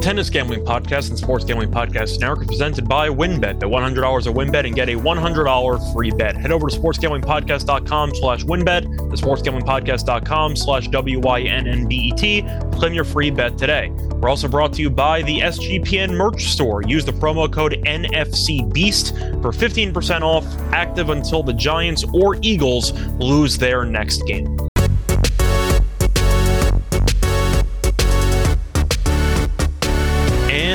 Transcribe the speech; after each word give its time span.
Tennis 0.00 0.30
Gambling 0.30 0.64
Podcast 0.64 1.10
and 1.10 1.18
Sports 1.18 1.44
Gambling 1.44 1.70
Podcast 1.70 2.18
Network 2.20 2.46
presented 2.46 2.88
by 2.88 3.08
WynnBET. 3.08 3.40
Bet 3.40 3.58
$100 3.60 4.26
at 4.26 4.34
WynnBET 4.34 4.66
and 4.66 4.74
get 4.74 4.88
a 4.88 4.94
$100 4.94 5.92
free 5.92 6.10
bet. 6.10 6.36
Head 6.36 6.52
over 6.52 6.68
to 6.68 6.78
sportsgamblingpodcast.com 6.78 8.14
slash 8.14 8.44
WynnBET, 8.44 9.10
the 9.10 9.16
sportsgamblingpodcast.com 9.16 10.56
slash 10.56 10.88
W-Y-N-N-B-E-T. 10.88 12.42
Claim 12.72 12.94
your 12.94 13.04
free 13.04 13.30
bet 13.30 13.58
today. 13.58 13.90
We're 13.90 14.30
also 14.30 14.48
brought 14.48 14.72
to 14.74 14.82
you 14.82 14.88
by 14.90 15.22
the 15.22 15.40
SGPN 15.40 16.10
merch 16.16 16.44
store. 16.44 16.82
Use 16.82 17.04
the 17.04 17.12
promo 17.12 17.52
code 17.52 17.72
NFCBEAST 17.84 19.42
for 19.42 19.50
15% 19.50 20.22
off, 20.22 20.46
active 20.72 21.10
until 21.10 21.42
the 21.42 21.52
Giants 21.52 22.04
or 22.14 22.36
Eagles 22.40 22.92
lose 23.18 23.58
their 23.58 23.84
next 23.84 24.22
game. 24.26 24.69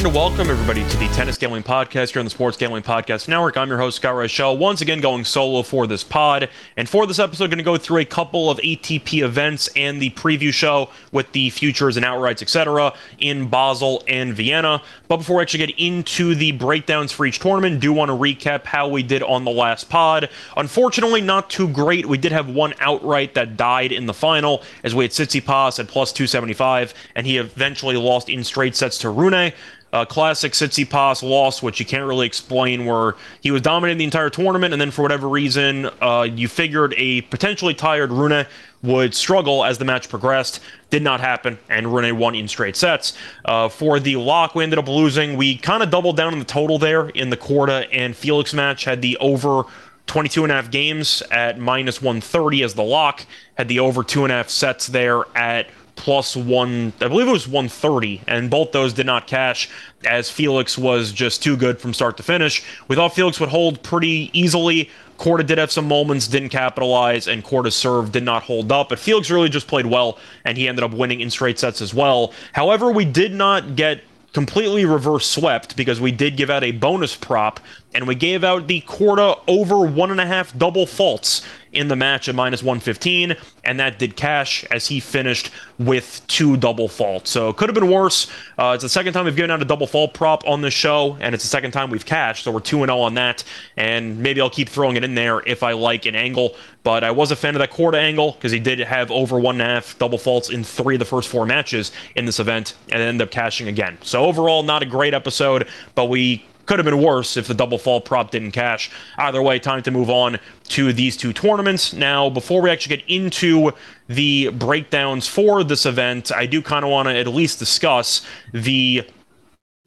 And 0.05 0.13
welcome 0.13 0.51
everybody 0.51 0.87
to 0.87 0.97
the 0.97 1.07
Tennis 1.07 1.35
Gambling 1.35 1.63
Podcast 1.63 2.11
here 2.11 2.19
on 2.19 2.27
the 2.27 2.29
Sports 2.29 2.57
Gambling 2.57 2.83
Podcast 2.83 3.27
Network. 3.27 3.57
I'm 3.57 3.69
your 3.69 3.79
host 3.79 3.95
Scott 3.95 4.13
Reichel, 4.13 4.55
once 4.55 4.81
again 4.81 5.01
going 5.01 5.25
solo 5.25 5.63
for 5.63 5.87
this 5.87 6.03
pod. 6.03 6.47
And 6.77 6.87
for 6.87 7.07
this 7.07 7.17
episode, 7.17 7.47
going 7.47 7.57
to 7.57 7.63
go 7.63 7.75
through 7.75 8.01
a 8.01 8.05
couple 8.05 8.51
of 8.51 8.59
ATP 8.59 9.23
events 9.23 9.67
and 9.75 9.99
the 9.99 10.11
preview 10.11 10.53
show 10.53 10.91
with 11.11 11.31
the 11.31 11.49
futures 11.49 11.97
and 11.97 12.05
outrights, 12.05 12.43
etc., 12.43 12.93
in 13.17 13.49
Basel 13.49 14.03
and 14.07 14.35
Vienna. 14.35 14.83
But 15.07 15.17
before 15.17 15.37
we 15.37 15.41
actually 15.41 15.65
get 15.65 15.79
into 15.79 16.35
the 16.35 16.51
breakdowns 16.51 17.11
for 17.11 17.25
each 17.25 17.39
tournament, 17.39 17.79
do 17.79 17.91
want 17.91 18.09
to 18.09 18.15
recap 18.15 18.65
how 18.65 18.87
we 18.87 19.01
did 19.01 19.23
on 19.23 19.43
the 19.43 19.49
last 19.49 19.89
pod. 19.89 20.29
Unfortunately, 20.55 21.21
not 21.21 21.49
too 21.49 21.67
great. 21.67 22.05
We 22.05 22.19
did 22.19 22.31
have 22.31 22.47
one 22.47 22.75
outright 22.79 23.33
that 23.33 23.57
died 23.57 23.91
in 23.91 24.05
the 24.05 24.13
final, 24.13 24.61
as 24.83 24.93
we 24.93 25.05
had 25.05 25.11
Tsitsipas 25.11 25.79
at 25.79 25.87
plus 25.87 26.13
275, 26.13 26.93
and 27.15 27.25
he 27.25 27.39
eventually 27.39 27.97
lost 27.97 28.29
in 28.29 28.43
straight 28.43 28.75
sets 28.75 28.99
to 28.99 29.09
Rune. 29.09 29.51
Uh, 29.95 30.03
classic 30.03 30.51
Tsitsipas 30.51 31.23
loss, 31.23 31.63
which 31.63 31.79
you 31.79 31.85
can't 31.85 32.05
really 32.05 32.27
explain, 32.27 32.85
where 32.85 33.15
he 33.39 33.49
was 33.49 33.61
dominating 33.61 33.97
the 33.97 34.03
entire 34.03 34.29
tournament, 34.29 34.73
and 34.73 34.81
then 34.81 34.91
for 34.91 35.03
whatever 35.03 35.29
reason, 35.29 35.89
uh, 36.01 36.27
you 36.29 36.49
figured 36.49 36.93
a 36.97 37.21
potentially 37.21 37.73
tired 37.73 38.11
Rune 38.11 38.45
would 38.83 39.15
struggle 39.15 39.63
as 39.63 39.77
the 39.77 39.85
match 39.85 40.09
progressed. 40.09 40.59
Did 40.89 41.01
not 41.01 41.21
happen, 41.21 41.57
and 41.69 41.93
Rune 41.95 42.17
won 42.17 42.35
in 42.35 42.49
straight 42.49 42.75
sets. 42.75 43.13
Uh, 43.45 43.69
for 43.69 44.01
the 44.01 44.17
lock, 44.17 44.53
we 44.53 44.65
ended 44.65 44.79
up 44.79 44.89
losing. 44.89 45.37
We 45.37 45.55
kind 45.55 45.81
of 45.81 45.91
doubled 45.91 46.17
down 46.17 46.33
on 46.33 46.39
the 46.39 46.45
total 46.45 46.77
there 46.77 47.07
in 47.07 47.29
the 47.29 47.37
Korda 47.37 47.87
and 47.93 48.13
Felix 48.13 48.53
match, 48.53 48.83
had 48.83 49.01
the 49.01 49.15
over 49.19 49.63
22 50.07 50.43
and 50.43 50.51
a 50.51 50.55
half 50.55 50.69
games 50.71 51.23
at 51.31 51.57
minus 51.57 52.01
130 52.01 52.63
as 52.63 52.73
the 52.73 52.83
lock, 52.83 53.25
had 53.57 53.69
the 53.69 53.79
over 53.79 54.03
two 54.03 54.25
and 54.25 54.33
a 54.33 54.35
half 54.35 54.49
sets 54.49 54.87
there 54.87 55.23
at 55.37 55.69
plus 55.95 56.35
one, 56.35 56.93
I 57.01 57.07
believe 57.07 57.27
it 57.27 57.31
was 57.31 57.47
130, 57.47 58.21
and 58.27 58.49
both 58.49 58.71
those 58.71 58.93
did 58.93 59.05
not 59.05 59.27
cash 59.27 59.69
as 60.05 60.29
Felix 60.29 60.77
was 60.77 61.11
just 61.11 61.41
too 61.41 61.57
good 61.57 61.79
from 61.79 61.93
start 61.93 62.17
to 62.17 62.23
finish. 62.23 62.63
We 62.87 62.95
thought 62.95 63.15
Felix 63.15 63.39
would 63.39 63.49
hold 63.49 63.81
pretty 63.83 64.29
easily. 64.33 64.89
Korda 65.17 65.45
did 65.45 65.57
have 65.57 65.71
some 65.71 65.87
moments, 65.87 66.27
didn't 66.27 66.49
capitalize, 66.49 67.27
and 67.27 67.43
Korda's 67.43 67.75
serve 67.75 68.11
did 68.11 68.23
not 68.23 68.43
hold 68.43 68.71
up. 68.71 68.89
But 68.89 68.99
Felix 68.99 69.29
really 69.31 69.49
just 69.49 69.67
played 69.67 69.85
well, 69.85 70.19
and 70.43 70.57
he 70.57 70.67
ended 70.67 70.83
up 70.83 70.91
winning 70.91 71.21
in 71.21 71.29
straight 71.29 71.57
sets 71.57 71.81
as 71.81 71.93
well. 71.93 72.33
However, 72.51 72.91
we 72.91 73.05
did 73.05 73.33
not 73.33 73.75
get 73.75 74.01
completely 74.35 74.83
reverse 74.83 75.25
swept 75.25 75.77
because 75.77 76.01
we 76.01 76.11
did 76.11 76.35
give 76.35 76.49
out 76.49 76.61
a 76.61 76.71
bonus 76.71 77.15
prop 77.15 77.57
and 77.93 78.05
we 78.05 78.13
gave 78.13 78.43
out 78.43 78.67
the 78.67 78.81
Korda 78.81 79.39
over 79.47 79.85
one 79.85 80.11
and 80.11 80.19
a 80.19 80.25
half 80.25 80.55
double 80.57 80.85
faults 80.85 81.41
in 81.75 81.87
the 81.87 81.95
match 81.95 82.29
at 82.29 82.35
minus 82.35 82.63
115, 82.63 83.35
and 83.63 83.79
that 83.79 83.99
did 83.99 84.15
cash 84.15 84.63
as 84.71 84.87
he 84.87 84.99
finished 84.99 85.51
with 85.77 86.21
two 86.27 86.57
double 86.57 86.87
faults. 86.87 87.31
So 87.31 87.49
it 87.49 87.57
could 87.57 87.69
have 87.69 87.75
been 87.75 87.91
worse. 87.91 88.27
Uh, 88.57 88.71
it's 88.73 88.83
the 88.83 88.89
second 88.89 89.13
time 89.13 89.25
we've 89.25 89.35
given 89.35 89.51
out 89.51 89.61
a 89.61 89.65
double 89.65 89.87
fault 89.87 90.13
prop 90.13 90.47
on 90.47 90.61
this 90.61 90.73
show, 90.73 91.17
and 91.19 91.35
it's 91.35 91.43
the 91.43 91.49
second 91.49 91.71
time 91.71 91.89
we've 91.89 92.05
cashed, 92.05 92.43
so 92.43 92.51
we're 92.51 92.59
2 92.59 92.77
0 92.77 92.99
on 92.99 93.13
that. 93.15 93.43
And 93.77 94.19
maybe 94.19 94.41
I'll 94.41 94.49
keep 94.49 94.69
throwing 94.69 94.95
it 94.95 95.03
in 95.03 95.15
there 95.15 95.41
if 95.45 95.63
I 95.63 95.73
like 95.73 96.05
an 96.05 96.15
angle. 96.15 96.55
But 96.83 97.03
I 97.03 97.09
was 97.09 97.31
a 97.31 97.35
fan 97.35 97.55
of 97.55 97.59
that 97.59 97.71
Korda 97.71 97.97
angle 97.97 98.33
because 98.33 98.51
he 98.51 98.59
did 98.59 98.79
have 98.79 99.09
over 99.09 99.39
one 99.39 99.59
and 99.59 99.69
a 99.69 99.73
half 99.73 99.97
double 99.97 100.19
faults 100.19 100.51
in 100.51 100.63
three 100.63 100.95
of 100.95 100.99
the 100.99 101.05
first 101.05 101.29
four 101.29 101.45
matches 101.45 101.91
in 102.15 102.25
this 102.25 102.39
event 102.39 102.75
and 102.91 103.01
ended 103.01 103.27
up 103.27 103.31
cashing 103.31 103.67
again. 103.67 103.97
So 104.03 104.23
overall, 104.23 104.61
not 104.61 104.83
a 104.83 104.85
great 104.85 105.15
episode, 105.15 105.67
but 105.95 106.05
we 106.05 106.45
could 106.65 106.79
have 106.79 106.85
been 106.85 107.01
worse 107.01 107.37
if 107.37 107.47
the 107.47 107.53
double 107.53 107.77
fault 107.77 108.05
prop 108.05 108.31
didn't 108.31 108.51
cash. 108.51 108.91
Either 109.17 109.41
way, 109.41 109.59
time 109.59 109.83
to 109.83 109.91
move 109.91 110.09
on 110.09 110.39
to 110.69 110.93
these 110.93 111.15
two 111.15 111.33
tournaments. 111.33 111.93
Now, 111.93 112.29
before 112.29 112.61
we 112.61 112.69
actually 112.69 112.97
get 112.97 113.05
into 113.07 113.71
the 114.07 114.49
breakdowns 114.49 115.27
for 115.27 115.63
this 115.63 115.85
event, 115.85 116.31
I 116.31 116.45
do 116.45 116.61
kind 116.61 116.83
of 116.83 116.91
want 116.91 117.07
to 117.07 117.15
at 117.15 117.27
least 117.27 117.59
discuss 117.59 118.25
the 118.53 119.07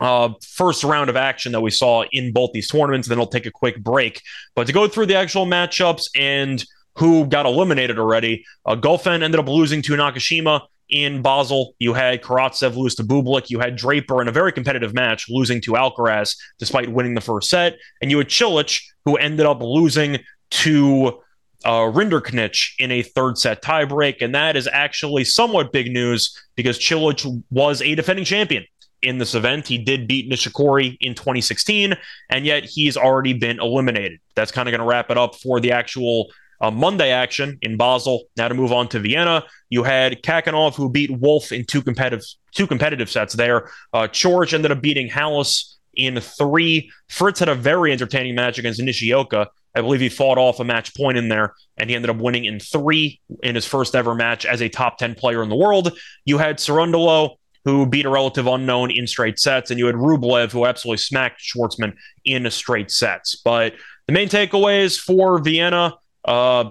uh, 0.01 0.31
first 0.43 0.85
round 0.85 1.11
of 1.11 1.17
action 1.17 1.53
that 1.53 1.61
we 1.61 1.71
saw 1.71 2.05
in 2.13 2.33
both 2.33 2.53
these 2.53 2.69
tournaments. 2.69 3.09
Then 3.09 3.19
I'll 3.19 3.27
take 3.27 3.47
a 3.47 3.51
quick 3.51 3.83
break. 3.83 4.23
But 4.55 4.67
to 4.69 4.73
go 4.73 4.87
through 4.87 5.07
the 5.07 5.17
actual 5.17 5.47
matchups 5.47 6.09
and 6.17 6.65
who 6.97 7.27
got 7.27 7.47
eliminated 7.47 7.99
already, 7.99 8.45
uh, 8.67 8.77
Goffin 8.77 9.23
ended 9.23 9.41
up 9.41 9.49
losing 9.49 9.83
to 9.83 9.93
Nakashima 9.93 10.63
in 10.91 11.23
Basel. 11.23 11.75
You 11.79 11.95
had 11.95 12.23
Karatsev 12.23 12.77
lose 12.77 12.95
to 12.97 13.05
Bublik. 13.05 13.51
You 13.51 13.59
had 13.59 13.77
Draper 13.77 14.21
in 14.23 14.29
a 14.29 14.33
very 14.33 14.53
competitive 14.53 14.95
match 14.95 15.27
losing 15.29 15.61
to 15.63 15.73
Alcaraz 15.73 16.37
despite 16.59 16.93
winning 16.93 17.15
the 17.15 17.21
first 17.21 17.51
set. 17.51 17.79
And 18.01 18.11
you 18.11 18.19
had 18.19 18.29
Cilic, 18.29 18.83
who 19.05 19.17
ended 19.17 19.47
up 19.47 19.61
losing 19.63 20.19
to 20.51 21.21
uh, 21.65 21.91
Rinderknech 21.91 22.75
in 22.79 22.93
a 22.93 23.03
third 23.03 23.39
set 23.39 23.63
tiebreak. 23.63 24.23
And 24.23 24.35
that 24.35 24.57
is 24.57 24.69
actually 24.73 25.25
somewhat 25.25 25.73
big 25.73 25.93
news 25.93 26.37
because 26.57 26.79
Cilic 26.79 27.43
was 27.51 27.83
a 27.83 27.95
defending 27.95 28.25
champion 28.25 28.65
in 29.03 29.19
this 29.19 29.35
event. 29.35 29.67
He 29.67 29.79
did 29.79 30.09
beat 30.09 30.31
Nishikori 30.31 30.97
in 31.01 31.15
2016, 31.15 31.95
and 32.31 32.45
yet 32.45 32.65
he's 32.65 32.97
already 32.97 33.33
been 33.33 33.61
eliminated. 33.61 34.21
That's 34.35 34.51
kind 34.51 34.69
of 34.69 34.73
going 34.73 34.81
to 34.81 34.87
wrap 34.87 35.11
it 35.11 35.19
up 35.19 35.37
for 35.37 35.61
the 35.61 35.73
actual 35.73 36.29
uh, 36.61 36.71
Monday 36.71 37.11
action 37.11 37.59
in 37.63 37.77
Basel. 37.77 38.25
Now 38.37 38.49
to 38.49 38.55
move 38.55 38.73
on 38.73 38.89
to 38.89 39.01
Vienna, 39.01 39.45
you 39.71 39.83
had 39.83 40.23
Khachanov 40.23 40.75
who 40.75 40.91
beat 40.91 41.11
Wolf 41.11 41.53
in 41.53 41.65
two 41.65 41.83
competitive 41.83 42.25
two 42.55 42.67
competitive 42.67 43.11
sets 43.11 43.35
there. 43.35 43.71
Uh, 43.93 44.09
Coric 44.09 44.53
ended 44.53 44.73
up 44.73 44.81
beating 44.81 45.09
Halys 45.09 45.75
in 45.95 46.21
three. 46.21 46.91
Fritz 47.09 47.41
had 47.41 47.49
a 47.49 47.55
very 47.55 47.93
entertaining 47.93 48.35
match 48.35 48.59
against 48.59 48.81
Nishioka. 48.81 49.49
I 49.75 49.81
believe 49.81 50.01
he 50.01 50.09
fought 50.09 50.39
off 50.39 50.61
a 50.61 50.65
match 50.65 50.95
point 50.97 51.19
in 51.19 51.29
there, 51.29 51.55
and 51.77 51.91
he 51.91 51.95
ended 51.95 52.11
up 52.11 52.17
winning 52.17 52.47
in 52.47 52.59
three 52.59 53.21
in 53.43 53.55
his 53.55 53.67
first 53.67 53.95
ever 53.95 54.15
match 54.15 54.47
as 54.47 54.61
a 54.61 54.69
top 54.69 54.99
10 54.99 55.15
player 55.15 55.43
in 55.43 55.49
the 55.49 55.57
world. 55.57 55.97
You 56.25 56.39
had 56.39 56.59
Cerundolo, 56.59 57.37
who 57.65 57.87
beat 57.87 58.07
a 58.07 58.11
relative 58.11 58.47
unknown 58.47 58.91
in 58.91 59.07
straight 59.07 59.39
sets, 59.39 59.71
and 59.71 59.79
you 59.79 59.87
had 59.87 59.95
Rublev, 59.95 60.51
who 60.53 60.65
absolutely 60.65 60.99
smacked 60.99 61.43
Schwartzman 61.43 61.95
in 62.25 62.51
straight 62.51 62.91
sets. 62.91 63.37
But 63.37 63.75
the 64.07 64.13
main 64.13 64.29
takeaways 64.29 64.99
for 64.99 65.39
Vienna 65.39 65.95
uh, 66.29 66.71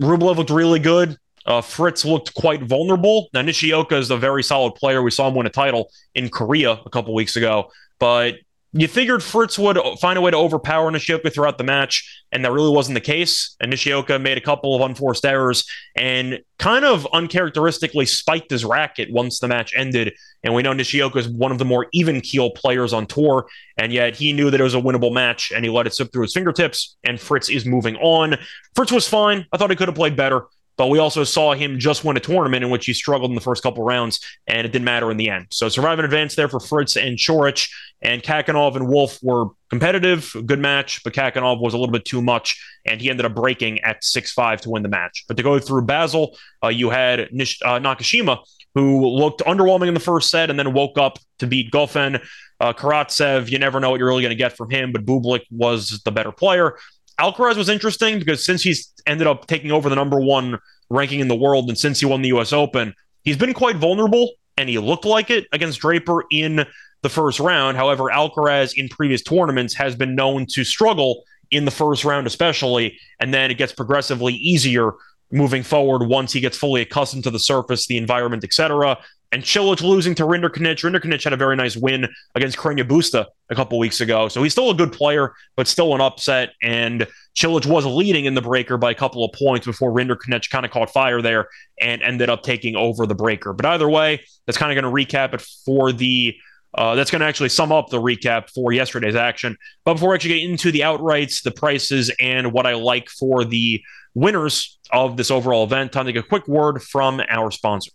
Rublev 0.00 0.36
looked 0.36 0.50
really 0.50 0.78
good. 0.78 1.16
Uh, 1.44 1.60
Fritz 1.60 2.04
looked 2.04 2.34
quite 2.34 2.62
vulnerable. 2.62 3.28
Now, 3.32 3.42
Nishioka 3.42 3.96
is 3.96 4.10
a 4.10 4.16
very 4.16 4.42
solid 4.42 4.74
player. 4.74 5.02
We 5.02 5.10
saw 5.10 5.28
him 5.28 5.34
win 5.34 5.46
a 5.46 5.50
title 5.50 5.90
in 6.14 6.28
Korea 6.28 6.72
a 6.84 6.90
couple 6.90 7.14
weeks 7.14 7.36
ago, 7.36 7.72
but 7.98 8.36
you 8.74 8.88
figured 8.88 9.22
Fritz 9.22 9.58
would 9.58 9.78
find 10.00 10.16
a 10.16 10.22
way 10.22 10.30
to 10.30 10.36
overpower 10.36 10.90
Nishioka 10.90 11.28
throughout 11.30 11.58
the 11.58 11.64
match, 11.64 12.24
and 12.32 12.42
that 12.44 12.52
really 12.52 12.70
wasn't 12.70 12.94
the 12.94 13.02
case. 13.02 13.54
And 13.60 13.70
Nishioka 13.70 14.18
made 14.18 14.38
a 14.38 14.40
couple 14.40 14.74
of 14.74 14.80
unforced 14.80 15.26
errors 15.26 15.68
and 15.94 16.40
kind 16.58 16.84
of 16.84 17.06
uncharacteristically 17.12 18.06
spiked 18.06 18.50
his 18.50 18.64
racket 18.64 19.12
once 19.12 19.40
the 19.40 19.48
match 19.48 19.74
ended. 19.76 20.14
And 20.42 20.54
we 20.54 20.62
know 20.62 20.72
Nishioka 20.72 21.18
is 21.18 21.28
one 21.28 21.52
of 21.52 21.58
the 21.58 21.66
more 21.66 21.86
even 21.92 22.22
keel 22.22 22.50
players 22.50 22.94
on 22.94 23.06
tour, 23.06 23.46
and 23.76 23.92
yet 23.92 24.16
he 24.16 24.32
knew 24.32 24.50
that 24.50 24.60
it 24.60 24.64
was 24.64 24.74
a 24.74 24.80
winnable 24.80 25.12
match, 25.12 25.52
and 25.54 25.64
he 25.64 25.70
let 25.70 25.86
it 25.86 25.94
slip 25.94 26.10
through 26.10 26.22
his 26.22 26.32
fingertips. 26.32 26.96
And 27.04 27.20
Fritz 27.20 27.50
is 27.50 27.66
moving 27.66 27.96
on. 27.96 28.38
Fritz 28.74 28.90
was 28.90 29.06
fine. 29.06 29.46
I 29.52 29.58
thought 29.58 29.68
he 29.68 29.76
could 29.76 29.88
have 29.88 29.94
played 29.94 30.16
better. 30.16 30.46
But 30.76 30.88
we 30.88 30.98
also 30.98 31.24
saw 31.24 31.52
him 31.54 31.78
just 31.78 32.04
win 32.04 32.16
a 32.16 32.20
tournament 32.20 32.64
in 32.64 32.70
which 32.70 32.86
he 32.86 32.94
struggled 32.94 33.30
in 33.30 33.34
the 33.34 33.40
first 33.40 33.62
couple 33.62 33.84
rounds, 33.84 34.20
and 34.46 34.66
it 34.66 34.72
didn't 34.72 34.84
matter 34.84 35.10
in 35.10 35.16
the 35.16 35.28
end. 35.28 35.46
So 35.50 35.68
survive 35.68 35.98
advance 35.98 36.34
there 36.34 36.48
for 36.48 36.60
Fritz 36.60 36.96
and 36.96 37.18
Coric, 37.18 37.68
and 38.00 38.22
Khachanov 38.22 38.74
and 38.74 38.88
Wolf 38.88 39.18
were 39.22 39.46
competitive, 39.70 40.34
good 40.46 40.58
match, 40.58 41.02
but 41.04 41.12
Khachanov 41.12 41.60
was 41.60 41.74
a 41.74 41.78
little 41.78 41.92
bit 41.92 42.04
too 42.04 42.22
much, 42.22 42.60
and 42.84 43.00
he 43.00 43.10
ended 43.10 43.26
up 43.26 43.34
breaking 43.34 43.80
at 43.80 44.02
6-5 44.02 44.60
to 44.62 44.70
win 44.70 44.82
the 44.82 44.88
match. 44.88 45.24
But 45.28 45.36
to 45.36 45.42
go 45.42 45.58
through 45.58 45.82
Basel, 45.82 46.36
uh, 46.64 46.68
you 46.68 46.90
had 46.90 47.28
Nish- 47.32 47.60
uh, 47.62 47.78
Nakashima, 47.78 48.38
who 48.74 49.06
looked 49.06 49.40
underwhelming 49.42 49.88
in 49.88 49.94
the 49.94 50.00
first 50.00 50.30
set 50.30 50.50
and 50.50 50.58
then 50.58 50.72
woke 50.72 50.98
up 50.98 51.18
to 51.38 51.46
beat 51.46 51.70
Goffin. 51.70 52.24
Uh, 52.58 52.72
Karatsev, 52.72 53.50
you 53.50 53.58
never 53.58 53.80
know 53.80 53.90
what 53.90 53.98
you're 53.98 54.08
really 54.08 54.22
going 54.22 54.30
to 54.30 54.36
get 54.36 54.56
from 54.56 54.70
him, 54.70 54.92
but 54.92 55.04
Bublik 55.04 55.42
was 55.50 56.00
the 56.04 56.12
better 56.12 56.32
player. 56.32 56.76
Alcaraz 57.20 57.56
was 57.56 57.68
interesting 57.68 58.18
because 58.18 58.44
since 58.44 58.62
he's 58.62 58.92
ended 59.06 59.26
up 59.26 59.46
taking 59.46 59.70
over 59.70 59.88
the 59.88 59.96
number 59.96 60.20
one 60.20 60.58
ranking 60.90 61.20
in 61.20 61.28
the 61.28 61.34
world 61.34 61.68
and 61.68 61.78
since 61.78 62.00
he 62.00 62.06
won 62.06 62.22
the 62.22 62.28
US 62.28 62.52
Open, 62.52 62.94
he's 63.22 63.36
been 63.36 63.54
quite 63.54 63.76
vulnerable 63.76 64.32
and 64.56 64.68
he 64.68 64.78
looked 64.78 65.04
like 65.04 65.30
it 65.30 65.46
against 65.52 65.80
Draper 65.80 66.24
in 66.30 66.66
the 67.02 67.08
first 67.08 67.40
round. 67.40 67.76
However, 67.76 68.04
Alcaraz 68.04 68.76
in 68.76 68.88
previous 68.88 69.22
tournaments 69.22 69.74
has 69.74 69.96
been 69.96 70.14
known 70.14 70.46
to 70.50 70.64
struggle 70.64 71.24
in 71.50 71.64
the 71.64 71.70
first 71.70 72.04
round, 72.04 72.26
especially, 72.26 72.98
and 73.20 73.32
then 73.32 73.50
it 73.50 73.58
gets 73.58 73.72
progressively 73.72 74.34
easier 74.34 74.92
moving 75.30 75.62
forward 75.62 76.06
once 76.06 76.32
he 76.32 76.40
gets 76.40 76.56
fully 76.56 76.82
accustomed 76.82 77.24
to 77.24 77.30
the 77.30 77.38
surface, 77.38 77.86
the 77.86 77.96
environment, 77.96 78.44
etc. 78.44 78.98
and 79.32 79.42
Cilic 79.42 79.80
losing 79.80 80.14
to 80.16 80.24
Rinderknech. 80.24 80.82
Rinderknech 80.84 81.24
had 81.24 81.32
a 81.32 81.38
very 81.38 81.56
nice 81.56 81.74
win 81.74 82.06
against 82.34 82.58
Carreño 82.58 82.86
Busta 82.86 83.24
a 83.50 83.54
couple 83.54 83.78
weeks 83.78 84.02
ago. 84.02 84.28
So 84.28 84.42
he's 84.42 84.52
still 84.52 84.70
a 84.70 84.74
good 84.74 84.92
player, 84.92 85.32
but 85.56 85.66
still 85.66 85.94
an 85.94 86.02
upset. 86.02 86.50
And 86.62 87.06
Cilic 87.34 87.64
was 87.64 87.86
leading 87.86 88.26
in 88.26 88.34
the 88.34 88.42
breaker 88.42 88.76
by 88.76 88.90
a 88.90 88.94
couple 88.94 89.24
of 89.24 89.32
points 89.32 89.66
before 89.66 89.90
Rinderknech 89.90 90.50
kind 90.50 90.66
of 90.66 90.70
caught 90.70 90.90
fire 90.90 91.22
there 91.22 91.48
and 91.80 92.02
ended 92.02 92.28
up 92.28 92.42
taking 92.42 92.76
over 92.76 93.06
the 93.06 93.14
breaker. 93.14 93.54
But 93.54 93.64
either 93.64 93.88
way, 93.88 94.22
that's 94.46 94.58
kind 94.58 94.70
of 94.70 94.82
going 94.82 95.06
to 95.06 95.16
recap 95.16 95.32
it 95.34 95.40
for 95.64 95.92
the. 95.92 96.36
Uh, 96.74 96.94
that's 96.94 97.10
going 97.10 97.20
to 97.20 97.26
actually 97.26 97.50
sum 97.50 97.70
up 97.70 97.90
the 97.90 98.00
recap 98.00 98.48
for 98.48 98.72
yesterday's 98.72 99.14
action. 99.14 99.58
But 99.84 99.94
before 99.94 100.12
I 100.12 100.14
actually 100.14 100.40
get 100.40 100.48
into 100.48 100.72
the 100.72 100.80
outrights, 100.80 101.42
the 101.42 101.50
prices, 101.50 102.10
and 102.18 102.50
what 102.50 102.66
I 102.66 102.72
like 102.72 103.10
for 103.10 103.44
the 103.44 103.82
winners 104.14 104.78
of 104.90 105.18
this 105.18 105.30
overall 105.30 105.64
event, 105.64 105.92
time 105.92 106.06
to 106.06 106.12
take 106.12 106.24
a 106.24 106.26
quick 106.26 106.48
word 106.48 106.82
from 106.82 107.20
our 107.28 107.50
sponsor. 107.50 107.90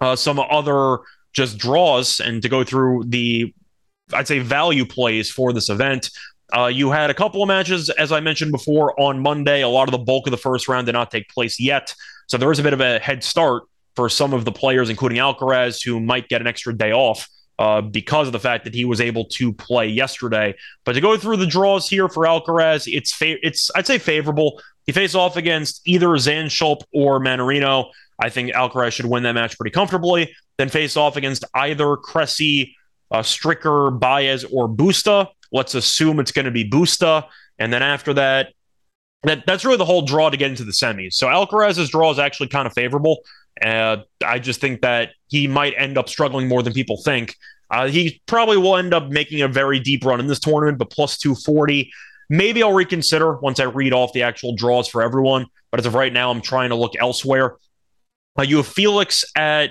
uh, 0.00 0.16
some 0.16 0.40
other 0.40 1.00
just 1.34 1.58
draws 1.58 2.18
and 2.18 2.40
to 2.40 2.48
go 2.48 2.64
through 2.64 3.04
the, 3.04 3.54
I'd 4.14 4.28
say, 4.28 4.38
value 4.38 4.86
plays 4.86 5.30
for 5.30 5.52
this 5.52 5.68
event. 5.68 6.10
Uh, 6.56 6.66
you 6.66 6.90
had 6.90 7.10
a 7.10 7.14
couple 7.14 7.42
of 7.42 7.48
matches, 7.48 7.90
as 7.90 8.12
I 8.12 8.20
mentioned 8.20 8.50
before, 8.50 8.98
on 8.98 9.20
Monday. 9.20 9.60
A 9.60 9.68
lot 9.68 9.88
of 9.88 9.92
the 9.92 9.98
bulk 9.98 10.26
of 10.26 10.30
the 10.30 10.38
first 10.38 10.68
round 10.68 10.86
did 10.86 10.92
not 10.92 11.10
take 11.10 11.28
place 11.28 11.60
yet. 11.60 11.94
So 12.28 12.38
there 12.38 12.50
is 12.50 12.58
a 12.58 12.62
bit 12.62 12.72
of 12.72 12.80
a 12.80 12.98
head 12.98 13.22
start 13.22 13.64
for 13.96 14.08
some 14.08 14.32
of 14.32 14.44
the 14.44 14.52
players, 14.52 14.88
including 14.90 15.18
Alcaraz, 15.18 15.84
who 15.84 16.00
might 16.00 16.28
get 16.28 16.40
an 16.40 16.46
extra 16.46 16.76
day 16.76 16.92
off 16.92 17.28
uh, 17.58 17.82
because 17.82 18.26
of 18.26 18.32
the 18.32 18.40
fact 18.40 18.64
that 18.64 18.74
he 18.74 18.84
was 18.84 19.00
able 19.00 19.26
to 19.26 19.52
play 19.52 19.86
yesterday. 19.86 20.54
But 20.84 20.94
to 20.94 21.00
go 21.00 21.16
through 21.16 21.36
the 21.36 21.46
draws 21.46 21.88
here 21.88 22.08
for 22.08 22.24
Alcaraz, 22.24 22.90
it's 22.90 23.12
fa- 23.12 23.44
it's 23.46 23.70
I'd 23.74 23.86
say 23.86 23.98
favorable. 23.98 24.60
He 24.86 24.92
faced 24.92 25.14
off 25.14 25.36
against 25.36 25.82
either 25.86 26.08
Zandschulp 26.08 26.82
or 26.92 27.20
Mannarino. 27.20 27.90
I 28.18 28.30
think 28.30 28.52
Alcaraz 28.52 28.92
should 28.92 29.06
win 29.06 29.22
that 29.24 29.34
match 29.34 29.58
pretty 29.58 29.72
comfortably. 29.72 30.34
Then 30.56 30.68
face 30.68 30.96
off 30.96 31.16
against 31.16 31.44
either 31.54 31.96
Cressy, 31.96 32.76
uh, 33.10 33.20
Stricker, 33.20 33.98
Baez, 33.98 34.44
or 34.44 34.68
Busta. 34.68 35.28
Let's 35.52 35.74
assume 35.74 36.18
it's 36.18 36.32
going 36.32 36.46
to 36.46 36.50
be 36.50 36.68
Busta. 36.68 37.26
And 37.58 37.72
then 37.72 37.82
after 37.82 38.14
that, 38.14 38.54
that 39.24 39.44
that's 39.46 39.64
really 39.64 39.76
the 39.76 39.84
whole 39.84 40.02
draw 40.02 40.30
to 40.30 40.36
get 40.36 40.50
into 40.50 40.64
the 40.64 40.72
semis. 40.72 41.14
So 41.14 41.26
Alcaraz's 41.26 41.90
draw 41.90 42.10
is 42.10 42.18
actually 42.18 42.48
kind 42.48 42.66
of 42.66 42.72
favorable. 42.72 43.18
Uh, 43.60 43.98
I 44.24 44.38
just 44.38 44.60
think 44.60 44.82
that 44.82 45.10
he 45.28 45.46
might 45.46 45.74
end 45.76 45.98
up 45.98 46.08
struggling 46.08 46.48
more 46.48 46.62
than 46.62 46.72
people 46.72 47.00
think. 47.02 47.36
Uh, 47.70 47.86
he 47.86 48.20
probably 48.26 48.56
will 48.56 48.76
end 48.76 48.92
up 48.92 49.08
making 49.08 49.42
a 49.42 49.48
very 49.48 49.78
deep 49.78 50.04
run 50.04 50.18
in 50.18 50.26
this 50.26 50.40
tournament, 50.40 50.78
but 50.78 50.90
plus 50.90 51.18
240. 51.18 51.90
Maybe 52.28 52.62
I'll 52.62 52.72
reconsider 52.72 53.36
once 53.38 53.60
I 53.60 53.64
read 53.64 53.92
off 53.92 54.12
the 54.12 54.22
actual 54.22 54.54
draws 54.54 54.88
for 54.88 55.02
everyone. 55.02 55.46
But 55.70 55.80
as 55.80 55.86
of 55.86 55.94
right 55.94 56.12
now, 56.12 56.30
I'm 56.30 56.40
trying 56.40 56.70
to 56.70 56.76
look 56.76 56.94
elsewhere. 56.98 57.56
Uh, 58.38 58.42
you 58.42 58.58
have 58.58 58.66
Felix 58.66 59.24
at 59.36 59.70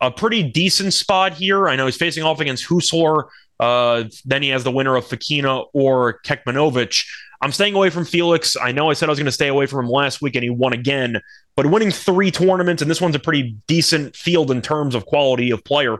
a 0.00 0.10
pretty 0.10 0.42
decent 0.42 0.92
spot 0.92 1.34
here. 1.34 1.68
I 1.68 1.76
know 1.76 1.86
he's 1.86 1.96
facing 1.96 2.22
off 2.22 2.40
against 2.40 2.66
Huesler. 2.66 3.28
Uh, 3.60 4.04
then 4.24 4.42
he 4.42 4.48
has 4.50 4.64
the 4.64 4.70
winner 4.70 4.96
of 4.96 5.06
Fokina 5.06 5.66
or 5.72 6.20
Kekmanovic. 6.26 7.04
I'm 7.44 7.52
staying 7.52 7.74
away 7.74 7.90
from 7.90 8.06
Felix. 8.06 8.56
I 8.56 8.72
know 8.72 8.88
I 8.88 8.94
said 8.94 9.10
I 9.10 9.12
was 9.12 9.18
going 9.18 9.26
to 9.26 9.32
stay 9.32 9.48
away 9.48 9.66
from 9.66 9.84
him 9.84 9.90
last 9.90 10.22
week, 10.22 10.34
and 10.34 10.42
he 10.42 10.48
won 10.48 10.72
again. 10.72 11.20
But 11.56 11.66
winning 11.66 11.90
three 11.90 12.30
tournaments, 12.30 12.80
and 12.80 12.90
this 12.90 13.02
one's 13.02 13.16
a 13.16 13.18
pretty 13.18 13.54
decent 13.66 14.16
field 14.16 14.50
in 14.50 14.62
terms 14.62 14.94
of 14.94 15.04
quality 15.04 15.50
of 15.50 15.62
player. 15.62 15.98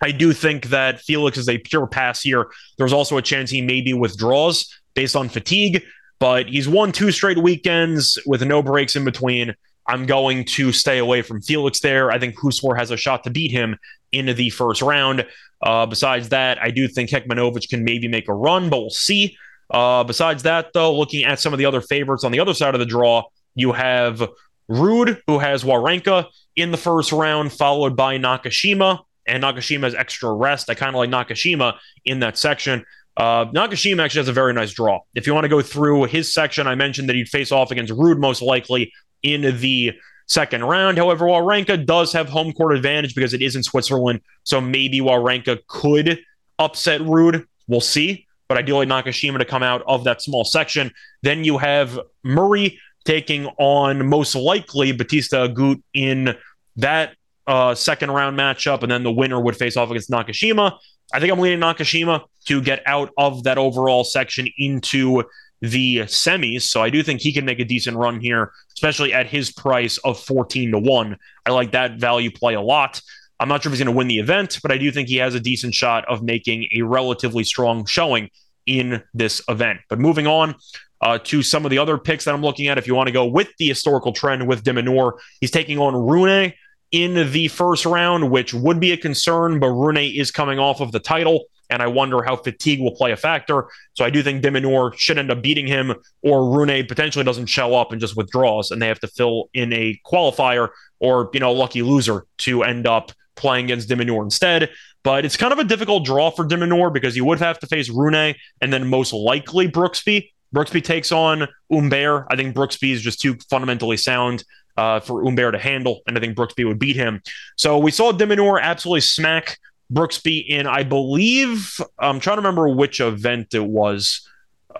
I 0.00 0.12
do 0.12 0.32
think 0.32 0.66
that 0.66 1.00
Felix 1.00 1.36
is 1.38 1.48
a 1.48 1.58
pure 1.58 1.88
pass 1.88 2.22
here. 2.22 2.52
There's 2.78 2.92
also 2.92 3.16
a 3.16 3.22
chance 3.22 3.50
he 3.50 3.62
maybe 3.62 3.92
withdraws 3.94 4.72
based 4.94 5.16
on 5.16 5.28
fatigue, 5.28 5.82
but 6.20 6.48
he's 6.48 6.68
won 6.68 6.92
two 6.92 7.10
straight 7.10 7.38
weekends 7.38 8.16
with 8.24 8.42
no 8.42 8.62
breaks 8.62 8.94
in 8.94 9.04
between. 9.04 9.56
I'm 9.88 10.06
going 10.06 10.44
to 10.44 10.70
stay 10.70 10.98
away 10.98 11.22
from 11.22 11.42
Felix 11.42 11.80
there. 11.80 12.12
I 12.12 12.20
think 12.20 12.36
Huesler 12.36 12.78
has 12.78 12.92
a 12.92 12.96
shot 12.96 13.24
to 13.24 13.30
beat 13.30 13.50
him 13.50 13.76
in 14.12 14.26
the 14.26 14.50
first 14.50 14.82
round. 14.82 15.26
Uh, 15.60 15.86
besides 15.86 16.28
that, 16.28 16.62
I 16.62 16.70
do 16.70 16.86
think 16.86 17.10
Kekmanovic 17.10 17.68
can 17.68 17.82
maybe 17.82 18.06
make 18.06 18.28
a 18.28 18.34
run, 18.34 18.70
but 18.70 18.78
we'll 18.78 18.90
see. 18.90 19.36
Uh, 19.70 20.04
besides 20.04 20.42
that, 20.42 20.72
though, 20.72 20.96
looking 20.96 21.24
at 21.24 21.38
some 21.38 21.52
of 21.52 21.58
the 21.58 21.66
other 21.66 21.80
favorites 21.80 22.24
on 22.24 22.32
the 22.32 22.40
other 22.40 22.54
side 22.54 22.74
of 22.74 22.80
the 22.80 22.86
draw, 22.86 23.22
you 23.54 23.72
have 23.72 24.28
Ruud, 24.70 25.20
who 25.26 25.38
has 25.38 25.64
Wawrinka 25.64 26.26
in 26.56 26.70
the 26.70 26.76
first 26.76 27.12
round, 27.12 27.52
followed 27.52 27.96
by 27.96 28.18
Nakashima. 28.18 29.00
And 29.26 29.44
Nakashima 29.44 29.84
has 29.84 29.94
extra 29.94 30.32
rest. 30.32 30.70
I 30.70 30.74
kind 30.74 30.94
of 30.94 30.98
like 30.98 31.10
Nakashima 31.10 31.76
in 32.04 32.20
that 32.20 32.36
section. 32.36 32.84
Uh, 33.16 33.46
Nakashima 33.46 34.02
actually 34.02 34.20
has 34.20 34.28
a 34.28 34.32
very 34.32 34.52
nice 34.52 34.72
draw. 34.72 35.00
If 35.14 35.26
you 35.26 35.34
want 35.34 35.44
to 35.44 35.48
go 35.48 35.62
through 35.62 36.04
his 36.04 36.32
section, 36.32 36.66
I 36.66 36.74
mentioned 36.74 37.08
that 37.08 37.16
he'd 37.16 37.28
face 37.28 37.52
off 37.52 37.70
against 37.70 37.92
Ruud 37.92 38.18
most 38.18 38.42
likely 38.42 38.92
in 39.22 39.42
the 39.60 39.92
second 40.26 40.64
round. 40.64 40.96
However, 40.96 41.26
Wawrinka 41.26 41.84
does 41.84 42.12
have 42.12 42.28
home 42.28 42.52
court 42.52 42.74
advantage 42.74 43.14
because 43.14 43.34
it 43.34 43.42
is 43.42 43.56
in 43.56 43.62
Switzerland. 43.62 44.20
So 44.44 44.60
maybe 44.60 45.00
Wawrinka 45.00 45.60
could 45.66 46.20
upset 46.58 47.00
Ruud. 47.02 47.44
We'll 47.68 47.80
see 47.80 48.26
but 48.50 48.58
I 48.58 48.62
do 48.62 48.74
like 48.74 48.88
Nakashima 48.88 49.38
to 49.38 49.44
come 49.44 49.62
out 49.62 49.84
of 49.86 50.02
that 50.02 50.20
small 50.20 50.44
section. 50.44 50.90
Then 51.22 51.44
you 51.44 51.56
have 51.58 52.00
Murray 52.24 52.80
taking 53.04 53.46
on 53.58 54.08
most 54.08 54.34
likely 54.34 54.90
Batista 54.90 55.46
Agut 55.46 55.80
in 55.94 56.34
that 56.74 57.14
uh, 57.46 57.76
second 57.76 58.10
round 58.10 58.36
matchup, 58.36 58.82
and 58.82 58.90
then 58.90 59.04
the 59.04 59.12
winner 59.12 59.40
would 59.40 59.56
face 59.56 59.76
off 59.76 59.88
against 59.90 60.10
Nakashima. 60.10 60.76
I 61.14 61.20
think 61.20 61.32
I'm 61.32 61.38
leaning 61.38 61.60
Nakashima 61.60 62.24
to 62.46 62.60
get 62.60 62.82
out 62.86 63.10
of 63.16 63.44
that 63.44 63.56
overall 63.56 64.02
section 64.02 64.48
into 64.58 65.22
the 65.60 65.98
semis. 66.00 66.62
So 66.62 66.82
I 66.82 66.90
do 66.90 67.04
think 67.04 67.20
he 67.20 67.32
can 67.32 67.44
make 67.44 67.60
a 67.60 67.64
decent 67.64 67.96
run 67.96 68.18
here, 68.18 68.50
especially 68.72 69.12
at 69.12 69.28
his 69.28 69.52
price 69.52 69.96
of 69.98 70.18
14 70.18 70.72
to 70.72 70.78
1. 70.80 71.16
I 71.46 71.50
like 71.52 71.70
that 71.70 72.00
value 72.00 72.32
play 72.32 72.54
a 72.54 72.60
lot. 72.60 73.00
I'm 73.40 73.48
not 73.48 73.62
sure 73.62 73.70
if 73.70 73.78
he's 73.78 73.82
going 73.82 73.92
to 73.92 73.96
win 73.96 74.06
the 74.06 74.18
event, 74.18 74.58
but 74.62 74.70
I 74.70 74.76
do 74.76 74.92
think 74.92 75.08
he 75.08 75.16
has 75.16 75.34
a 75.34 75.40
decent 75.40 75.74
shot 75.74 76.04
of 76.08 76.22
making 76.22 76.68
a 76.76 76.82
relatively 76.82 77.42
strong 77.42 77.86
showing 77.86 78.28
in 78.66 79.02
this 79.14 79.42
event. 79.48 79.80
But 79.88 79.98
moving 79.98 80.26
on 80.26 80.54
uh, 81.00 81.18
to 81.24 81.42
some 81.42 81.64
of 81.64 81.70
the 81.70 81.78
other 81.78 81.96
picks 81.96 82.26
that 82.26 82.34
I'm 82.34 82.42
looking 82.42 82.68
at, 82.68 82.76
if 82.76 82.86
you 82.86 82.94
want 82.94 83.06
to 83.06 83.12
go 83.12 83.24
with 83.24 83.48
the 83.58 83.66
historical 83.66 84.12
trend 84.12 84.46
with 84.46 84.62
de 84.62 85.18
he's 85.40 85.50
taking 85.50 85.78
on 85.78 85.94
Rune 85.94 86.52
in 86.92 87.32
the 87.32 87.48
first 87.48 87.86
round, 87.86 88.30
which 88.30 88.52
would 88.52 88.78
be 88.78 88.92
a 88.92 88.96
concern, 88.96 89.58
but 89.58 89.68
Rune 89.68 89.96
is 89.96 90.30
coming 90.30 90.58
off 90.58 90.80
of 90.80 90.92
the 90.92 91.00
title. 91.00 91.44
And 91.70 91.80
I 91.80 91.86
wonder 91.86 92.20
how 92.20 92.34
fatigue 92.34 92.80
will 92.80 92.96
play 92.96 93.12
a 93.12 93.16
factor. 93.16 93.68
So 93.94 94.04
I 94.04 94.10
do 94.10 94.24
think 94.24 94.42
de 94.42 94.50
Minaur 94.50 94.92
should 94.98 95.18
end 95.18 95.30
up 95.30 95.40
beating 95.40 95.68
him, 95.68 95.94
or 96.20 96.50
Rune 96.50 96.84
potentially 96.86 97.24
doesn't 97.24 97.46
show 97.46 97.74
up 97.76 97.92
and 97.92 98.00
just 98.00 98.16
withdraws, 98.16 98.70
and 98.70 98.82
they 98.82 98.88
have 98.88 99.00
to 99.00 99.08
fill 99.08 99.48
in 99.54 99.72
a 99.72 99.98
qualifier 100.04 100.70
or, 100.98 101.30
you 101.32 101.38
know, 101.40 101.52
lucky 101.52 101.82
loser 101.82 102.26
to 102.38 102.64
end 102.64 102.88
up 102.88 103.12
playing 103.40 103.66
against 103.66 103.88
de 103.88 103.96
Minaur 103.96 104.22
instead. 104.22 104.70
But 105.02 105.24
it's 105.24 105.36
kind 105.36 105.52
of 105.52 105.58
a 105.58 105.64
difficult 105.64 106.04
draw 106.04 106.30
for 106.30 106.44
de 106.44 106.56
Minaur 106.56 106.92
because 106.92 107.16
you 107.16 107.24
would 107.24 107.38
have 107.38 107.58
to 107.60 107.66
face 107.66 107.88
Rune 107.88 108.34
and 108.60 108.72
then 108.72 108.86
most 108.86 109.12
likely 109.12 109.66
Brooksby. 109.68 110.30
Brooksby 110.54 110.82
takes 110.82 111.10
on 111.10 111.48
Humbert. 111.72 112.26
I 112.30 112.36
think 112.36 112.54
Brooksby 112.54 112.92
is 112.92 113.00
just 113.00 113.20
too 113.20 113.36
fundamentally 113.48 113.96
sound 113.96 114.44
uh, 114.76 115.00
for 115.00 115.22
Humbert 115.24 115.52
to 115.52 115.58
handle, 115.58 116.00
and 116.06 116.16
I 116.16 116.20
think 116.20 116.36
Brooksby 116.36 116.66
would 116.66 116.78
beat 116.78 116.96
him. 116.96 117.22
So 117.56 117.78
we 117.78 117.90
saw 117.90 118.12
de 118.12 118.26
Minaur 118.26 118.60
absolutely 118.60 119.00
smack 119.00 119.58
Brooksby 119.92 120.46
in, 120.48 120.66
I 120.66 120.84
believe, 120.84 121.80
I'm 121.98 122.20
trying 122.20 122.36
to 122.36 122.42
remember 122.42 122.68
which 122.68 123.00
event 123.00 123.54
it 123.54 123.64
was. 123.64 124.26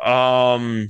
Um, 0.02 0.88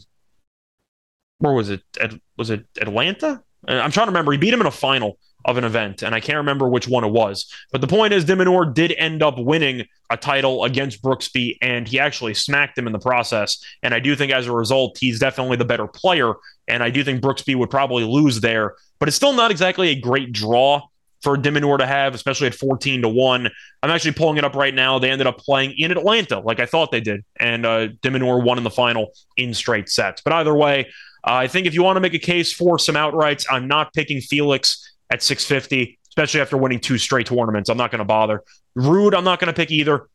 where 1.38 1.54
was 1.54 1.70
it? 1.70 1.82
At, 1.98 2.12
was 2.36 2.50
it 2.50 2.66
Atlanta? 2.80 3.42
Uh, 3.66 3.72
I'm 3.72 3.90
trying 3.90 4.06
to 4.06 4.10
remember. 4.10 4.32
He 4.32 4.38
beat 4.38 4.52
him 4.52 4.60
in 4.60 4.66
a 4.66 4.70
final 4.70 5.18
of 5.44 5.56
an 5.56 5.64
event, 5.64 6.02
and 6.02 6.14
I 6.14 6.20
can't 6.20 6.36
remember 6.36 6.68
which 6.68 6.88
one 6.88 7.04
it 7.04 7.10
was. 7.10 7.50
But 7.72 7.80
the 7.80 7.86
point 7.86 8.12
is, 8.12 8.24
de 8.24 8.34
Minaur 8.34 8.72
did 8.72 8.92
end 8.98 9.22
up 9.22 9.38
winning 9.38 9.86
a 10.10 10.16
title 10.16 10.64
against 10.64 11.02
Brooksby, 11.02 11.56
and 11.62 11.88
he 11.88 11.98
actually 11.98 12.34
smacked 12.34 12.76
him 12.76 12.86
in 12.86 12.92
the 12.92 12.98
process. 12.98 13.62
And 13.82 13.94
I 13.94 14.00
do 14.00 14.14
think 14.14 14.32
as 14.32 14.46
a 14.46 14.52
result, 14.52 14.98
he's 14.98 15.18
definitely 15.18 15.56
the 15.56 15.64
better 15.64 15.86
player. 15.86 16.34
And 16.68 16.82
I 16.82 16.90
do 16.90 17.02
think 17.02 17.22
Brooksby 17.22 17.56
would 17.56 17.70
probably 17.70 18.04
lose 18.04 18.40
there, 18.40 18.74
but 18.98 19.08
it's 19.08 19.16
still 19.16 19.32
not 19.32 19.50
exactly 19.50 19.88
a 19.88 20.00
great 20.00 20.32
draw 20.32 20.82
for 21.22 21.36
de 21.36 21.50
Minaur 21.50 21.78
to 21.78 21.86
have, 21.86 22.14
especially 22.14 22.46
at 22.46 22.54
14 22.54 23.02
to 23.02 23.08
1. 23.08 23.50
I'm 23.82 23.90
actually 23.90 24.12
pulling 24.12 24.38
it 24.38 24.44
up 24.44 24.54
right 24.54 24.74
now. 24.74 24.98
They 24.98 25.10
ended 25.10 25.26
up 25.26 25.38
playing 25.38 25.74
in 25.76 25.90
Atlanta, 25.90 26.40
like 26.40 26.60
I 26.60 26.66
thought 26.66 26.90
they 26.90 27.00
did. 27.00 27.24
And 27.38 27.66
uh, 27.66 27.88
de 27.88 28.10
Minaur 28.10 28.42
won 28.42 28.58
in 28.58 28.64
the 28.64 28.70
final 28.70 29.12
in 29.36 29.52
straight 29.52 29.88
sets. 29.88 30.22
But 30.22 30.32
either 30.32 30.54
way, 30.54 30.86
uh, 31.24 31.34
I 31.34 31.48
think 31.48 31.66
if 31.66 31.74
you 31.74 31.82
want 31.82 31.96
to 31.96 32.00
make 32.00 32.14
a 32.14 32.18
case 32.18 32.52
for 32.52 32.78
some 32.78 32.94
outrights, 32.94 33.46
I'm 33.50 33.68
not 33.68 33.92
picking 33.92 34.20
Felix 34.20 34.89
at 35.10 35.22
650, 35.22 35.98
especially 36.08 36.40
after 36.40 36.56
winning 36.56 36.80
two 36.80 36.98
straight 36.98 37.26
tournaments. 37.26 37.68
I'm 37.68 37.76
not 37.76 37.90
going 37.90 38.00
to 38.00 38.04
bother. 38.04 38.42
Ruud, 38.76 39.14
I'm 39.14 39.24
not 39.24 39.40
going 39.40 39.52
to 39.52 39.56
pick 39.56 39.70
either. 39.70 40.08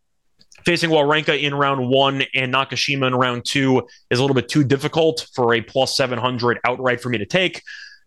Facing 0.64 0.90
Wawrinka 0.90 1.40
in 1.40 1.54
round 1.54 1.90
one 1.90 2.24
and 2.34 2.54
Nakashima 2.54 3.08
in 3.08 3.16
round 3.16 3.46
two 3.46 3.88
is 4.10 4.20
a 4.20 4.22
little 4.22 4.34
bit 4.34 4.50
too 4.50 4.64
difficult 4.64 5.28
for 5.34 5.54
a 5.54 5.62
plus 5.62 5.96
700 5.96 6.60
outright 6.66 7.02
for 7.02 7.10
me 7.10 7.18
to 7.18 7.26
take. 7.26 7.62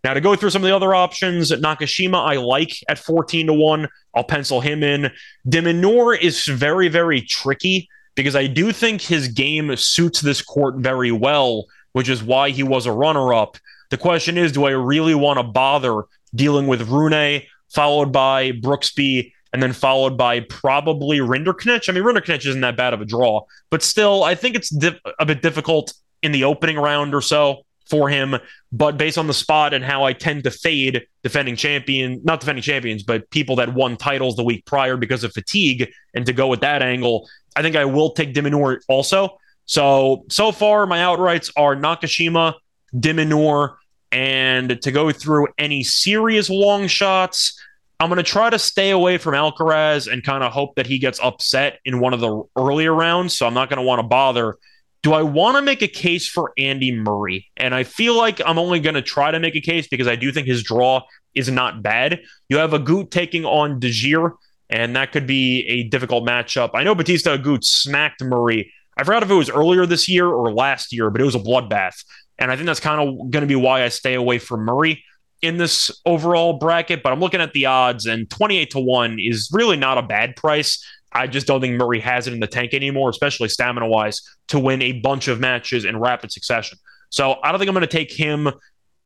Now, 0.04 0.14
to 0.14 0.21
go 0.21 0.37
through 0.37 0.50
some 0.50 0.62
of 0.62 0.68
the 0.68 0.75
other 0.75 0.95
options, 0.95 1.50
Nakashima 1.50 2.18
I 2.18 2.37
like 2.37 2.73
at 2.88 2.99
14 2.99 3.49
to 3.49 3.52
1. 3.52 3.88
I'll 4.14 4.25
pencil 4.25 4.61
him 4.61 4.83
in. 4.83 5.11
de 5.49 5.61
Minaur 5.61 6.18
is 6.18 6.47
very, 6.47 6.88
very 6.88 7.21
tricky 7.21 7.88
because 8.14 8.35
I 8.35 8.47
do 8.47 8.73
think 8.73 9.00
his 9.00 9.28
game 9.28 9.75
suits 9.76 10.21
this 10.21 10.42
court 10.42 10.76
very 10.76 11.12
well, 11.12 11.66
which 11.92 12.09
is 12.09 12.23
why 12.23 12.50
he 12.50 12.62
was 12.62 12.87
a 12.87 12.92
runner 12.92 13.35
up. 13.35 13.59
The 13.90 13.97
question 13.97 14.37
is, 14.37 14.52
do 14.52 14.64
I 14.64 14.71
really 14.71 15.14
want 15.14 15.38
to 15.38 15.45
bother 15.45 16.02
dealing 16.35 16.66
with 16.66 16.88
Rune, 16.88 17.42
followed 17.68 18.12
by 18.12 18.52
Brooksby, 18.52 19.32
and 19.52 19.62
then 19.62 19.73
followed 19.73 20.16
by 20.16 20.40
probably 20.40 21.18
Rinderknech. 21.18 21.88
I 21.88 21.92
mean, 21.92 22.04
Rinderknech 22.04 22.47
isn't 22.47 22.61
that 22.61 22.76
bad 22.76 22.92
of 22.92 23.00
a 23.00 23.04
draw, 23.04 23.42
but 23.70 23.82
still, 23.82 24.25
I 24.25 24.35
think 24.35 24.56
it's 24.56 24.70
di- 24.70 25.00
a 25.18 25.26
bit 25.26 25.42
difficult 25.42 25.94
in 26.23 26.32
the 26.32 26.44
opening 26.44 26.76
round 26.76 27.14
or 27.14 27.23
so 27.23 27.64
for 27.88 28.08
him. 28.08 28.37
But 28.70 28.99
based 28.99 29.16
on 29.16 29.26
the 29.26 29.35
spot 29.35 29.73
and 29.73 29.85
how 29.85 30.04
I 30.04 30.12
tend 30.12 30.44
to 30.44 30.50
fade 30.50 31.06
defending 31.23 31.56
champion, 31.56 32.20
not 32.25 32.40
defending 32.40 32.62
champions, 32.62 33.02
but 33.02 33.30
people 33.30 33.56
that 33.56 33.73
won 33.73 33.97
titles 33.97 34.37
the 34.37 34.44
week 34.44 34.66
prior 34.66 34.97
because 34.97 35.25
of 35.25 35.32
fatigue, 35.32 35.90
and 36.14 36.26
to 36.26 36.32
go 36.32 36.49
with 36.49 36.61
that 36.61 36.82
angle, 36.82 37.28
I 37.56 37.62
think 37.62 37.76
I 37.76 37.87
will 37.87 38.11
take 38.11 38.35
de 38.35 38.42
Minaur 38.42 38.80
also. 38.88 39.38
So, 39.64 40.25
so 40.30 40.52
far, 40.52 40.87
my 40.87 40.99
outrights 40.99 41.50
are 41.56 41.75
Nakashima, 41.76 42.54
de 42.99 43.12
Minaur, 43.12 43.76
and 44.12 44.81
to 44.83 44.91
go 44.91 45.12
through 45.12 45.49
any 45.59 45.83
serious 45.83 46.49
long 46.49 46.87
shots, 46.87 47.61
I'm 48.00 48.09
going 48.09 48.19
to 48.19 48.23
try 48.23 48.49
to 48.49 48.59
stay 48.59 48.91
away 48.91 49.19
from 49.19 49.35
Alcaraz 49.35 50.11
and 50.11 50.23
kind 50.23 50.45
of 50.45 50.53
hope 50.53 50.77
that 50.77 50.87
he 50.87 50.99
gets 50.99 51.19
upset 51.21 51.79
in 51.85 52.00
one 52.00 52.15
of 52.15 52.21
the 52.21 52.45
earlier 52.57 52.95
rounds. 52.95 53.37
So 53.37 53.47
I'm 53.47 53.55
not 53.55 53.69
going 53.69 53.79
to 53.79 53.83
want 53.83 53.99
to 53.99 54.07
bother. 54.07 54.57
Do 55.03 55.12
I 55.12 55.23
want 55.23 55.57
to 55.57 55.62
make 55.62 55.83
a 55.83 55.88
case 55.88 56.29
for 56.29 56.53
Andy 56.57 56.93
Murray? 56.93 57.49
And 57.57 57.75
I 57.75 57.85
feel 57.85 58.17
like 58.17 58.41
I'm 58.45 58.59
only 58.59 58.81
going 58.81 58.95
to 58.95 59.03
try 59.03 59.31
to 59.31 59.41
make 59.41 59.57
a 59.57 59.61
case 59.61 59.88
because 59.88 60.09
I 60.09 60.17
do 60.17 60.33
think 60.33 60.47
his 60.47 60.62
draw 60.62 61.03
is 61.35 61.50
not 61.50 61.83
bad. 61.83 62.21
You 62.49 62.59
have 62.59 62.71
Agut 62.71 63.11
taking 63.11 63.45
on 63.45 63.79
Desir. 63.79 64.33
and 64.71 64.97
that 64.97 65.12
could 65.12 65.27
be 65.27 65.67
a 65.67 65.85
difficult 65.85 66.27
matchup. 66.27 66.71
I 66.75 66.83
know 66.85 66.95
Batista 66.95 67.37
Agut 67.37 67.65
smacked 67.65 68.23
Murray. 68.23 68.73
I 68.97 69.05
forgot 69.05 69.23
if 69.23 69.31
it 69.31 69.35
was 69.35 69.50
earlier 69.50 69.87
this 69.87 70.09
year 70.09 70.27
or 70.27 70.53
last 70.53 70.93
year, 70.93 71.11
but 71.11 71.21
it 71.21 71.25
was 71.25 71.35
a 71.35 71.41
bloodbath. 71.41 72.05
And 72.38 72.50
I 72.50 72.57
think 72.57 72.66
that's 72.66 72.80
kind 72.80 73.00
of 73.00 73.30
going 73.30 73.42
to 73.42 73.47
be 73.47 73.57
why 73.57 73.85
I 73.85 73.88
stay 73.88 74.14
away 74.14 74.38
from 74.38 74.64
Murray 74.64 75.04
in 75.42 75.57
this 75.57 75.90
overall 76.07 76.54
bracket. 76.54 77.02
But 77.02 77.12
I'm 77.12 77.21
looking 77.21 77.40
at 77.40 77.52
the 77.52 77.66
odds, 77.66 78.07
and 78.07 78.28
28 78.30 78.71
to 78.71 78.80
1 78.80 79.18
is 79.21 79.50
really 79.52 79.76
not 79.76 79.99
a 79.99 80.02
bad 80.02 80.37
price. 80.37 80.85
I 81.12 81.26
just 81.26 81.47
don't 81.47 81.61
think 81.61 81.75
Murray 81.75 82.00
has 82.00 82.26
it 82.26 82.33
in 82.33 82.40
the 82.40 82.47
tank 82.47 82.75
anymore, 82.75 83.11
especially 83.11 83.49
stamina 83.49 83.88
wise, 83.88 84.23
to 84.49 84.59
win 84.59 84.83
a 84.83 84.92
bunch 84.92 85.28
of 85.28 85.40
matches 85.40 85.85
in 85.85 85.99
rapid 85.99 86.33
succession. 86.33 86.78
So 87.11 87.37
I 87.42 87.50
don't 87.50 87.59
think 87.59 87.68
I'm 87.68 87.75
going 87.75 87.87
to 87.87 87.87
take 87.87 88.12
him. 88.12 88.50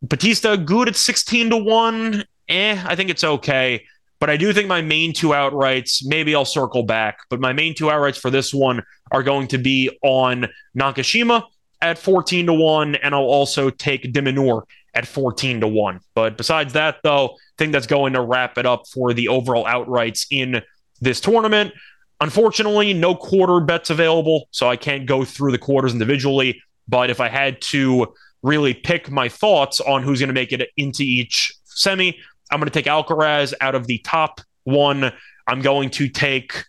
Batista 0.03 0.57
Agut 0.57 0.89
at 0.89 0.97
16 0.97 1.51
to 1.51 1.57
1. 1.57 2.25
Eh, 2.49 2.83
I 2.85 2.97
think 2.97 3.09
it's 3.09 3.25
okay. 3.25 3.85
But 4.19 4.31
I 4.31 4.37
do 4.37 4.53
think 4.53 4.69
my 4.69 4.83
main 4.83 5.13
two 5.13 5.29
outrights, 5.29 6.03
maybe 6.05 6.35
I'll 6.35 6.45
circle 6.45 6.85
back, 6.85 7.19
but 7.29 7.41
my 7.41 7.53
main 7.53 7.75
two 7.75 7.87
outrights 7.87 8.19
for 8.19 8.31
this 8.31 8.55
one 8.55 8.83
are 9.11 9.25
going 9.25 9.49
to 9.49 9.59
be 9.59 9.91
on 10.03 10.47
Nakashima 10.79 11.43
at 11.83 11.99
14 11.99 12.47
to 12.47 12.55
1, 12.55 12.95
and 12.97 13.15
I'll 13.15 13.23
also 13.23 13.69
take 13.69 14.13
de 14.13 14.23
Minaur 14.23 14.63
at 14.95 15.07
14 15.07 15.61
to 15.61 15.69
1. 15.69 16.01
But 16.15 16.37
besides 16.37 16.73
that, 16.75 16.97
though, 17.03 17.31
I 17.31 17.37
think 17.59 17.73
that's 17.73 17.87
going 17.87 18.13
to 18.15 18.23
wrap 18.23 18.57
it 18.57 18.67
up 18.67 18.87
for 18.87 19.13
the 19.13 19.29
overall 19.29 19.65
outrights 19.65 20.27
in 20.31 20.63
this 21.01 21.21
tournament. 21.21 21.73
Unfortunately, 22.21 22.95
no 22.95 23.15
quarter 23.15 23.61
bets 23.61 23.91
available, 23.91 24.49
so 24.53 24.69
I 24.69 24.77
can't 24.77 25.07
go 25.07 25.25
through 25.25 25.51
the 25.53 25.59
quarters 25.59 25.93
individually. 25.93 26.63
But 26.89 27.11
if 27.11 27.21
I 27.21 27.29
had 27.29 27.61
to 27.63 28.15
really 28.43 28.75
pick 28.75 29.11
my 29.11 29.29
thoughts 29.29 29.81
on 29.81 30.03
who's 30.03 30.21
going 30.21 30.29
to 30.29 30.35
make 30.35 30.53
it 30.53 30.69
into 30.77 31.03
each 31.03 31.53
semi, 31.65 32.17
I'm 32.51 32.61
going 32.61 32.71
to 32.71 32.71
take 32.71 32.87
Alcaraz 32.87 33.55
out 33.61 33.75
of 33.75 33.87
the 33.87 33.99
top 33.99 34.41
one. 34.65 35.13
I'm 35.49 35.63
going 35.63 35.91
to 35.91 36.09
take 36.09 36.65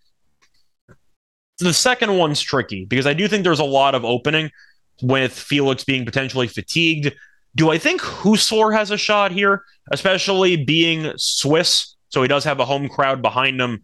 the 1.60 1.74
second 1.74 2.18
one's 2.18 2.42
tricky 2.42 2.86
because 2.86 3.06
I 3.06 3.14
do 3.14 3.28
think 3.28 3.44
there's 3.44 3.60
a 3.60 3.64
lot 3.64 3.96
of 3.96 4.04
opening 4.04 4.50
with 5.02 5.34
Felix 5.34 5.84
being 5.84 6.06
potentially 6.06 6.48
fatigued. 6.48 7.14
Do 7.56 7.72
I 7.72 7.78
think 7.78 8.02
Huesler 8.02 8.74
has 8.74 8.92
a 8.92 8.98
shot 8.98 9.32
here, 9.32 9.64
especially 9.92 10.56
being 10.56 11.12
Swiss? 11.18 11.96
So 12.10 12.22
he 12.22 12.28
does 12.28 12.44
have 12.44 12.60
a 12.60 12.66
home 12.66 12.90
crowd 12.90 13.22
behind 13.22 13.60
him. 13.60 13.84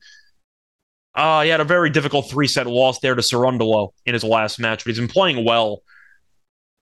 Uh, 1.15 1.41
he 1.41 1.49
had 1.49 1.59
a 1.59 1.65
very 1.65 1.89
difficult 1.89 2.29
three 2.29 2.47
set 2.47 2.67
loss 2.67 2.99
there 2.99 3.15
to 3.15 3.21
Cerundolo 3.21 3.89
in 4.05 4.13
his 4.13 4.23
last 4.23 4.59
match, 4.59 4.83
but 4.83 4.91
he's 4.91 4.99
been 4.99 5.07
playing 5.07 5.43
well. 5.43 5.81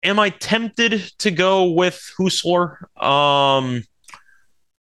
Am 0.03 0.19
I 0.19 0.29
tempted 0.29 0.99
to 1.19 1.31
go 1.31 1.71
with 1.71 2.11
Huesler? 2.19 2.81
Um, 3.01 3.83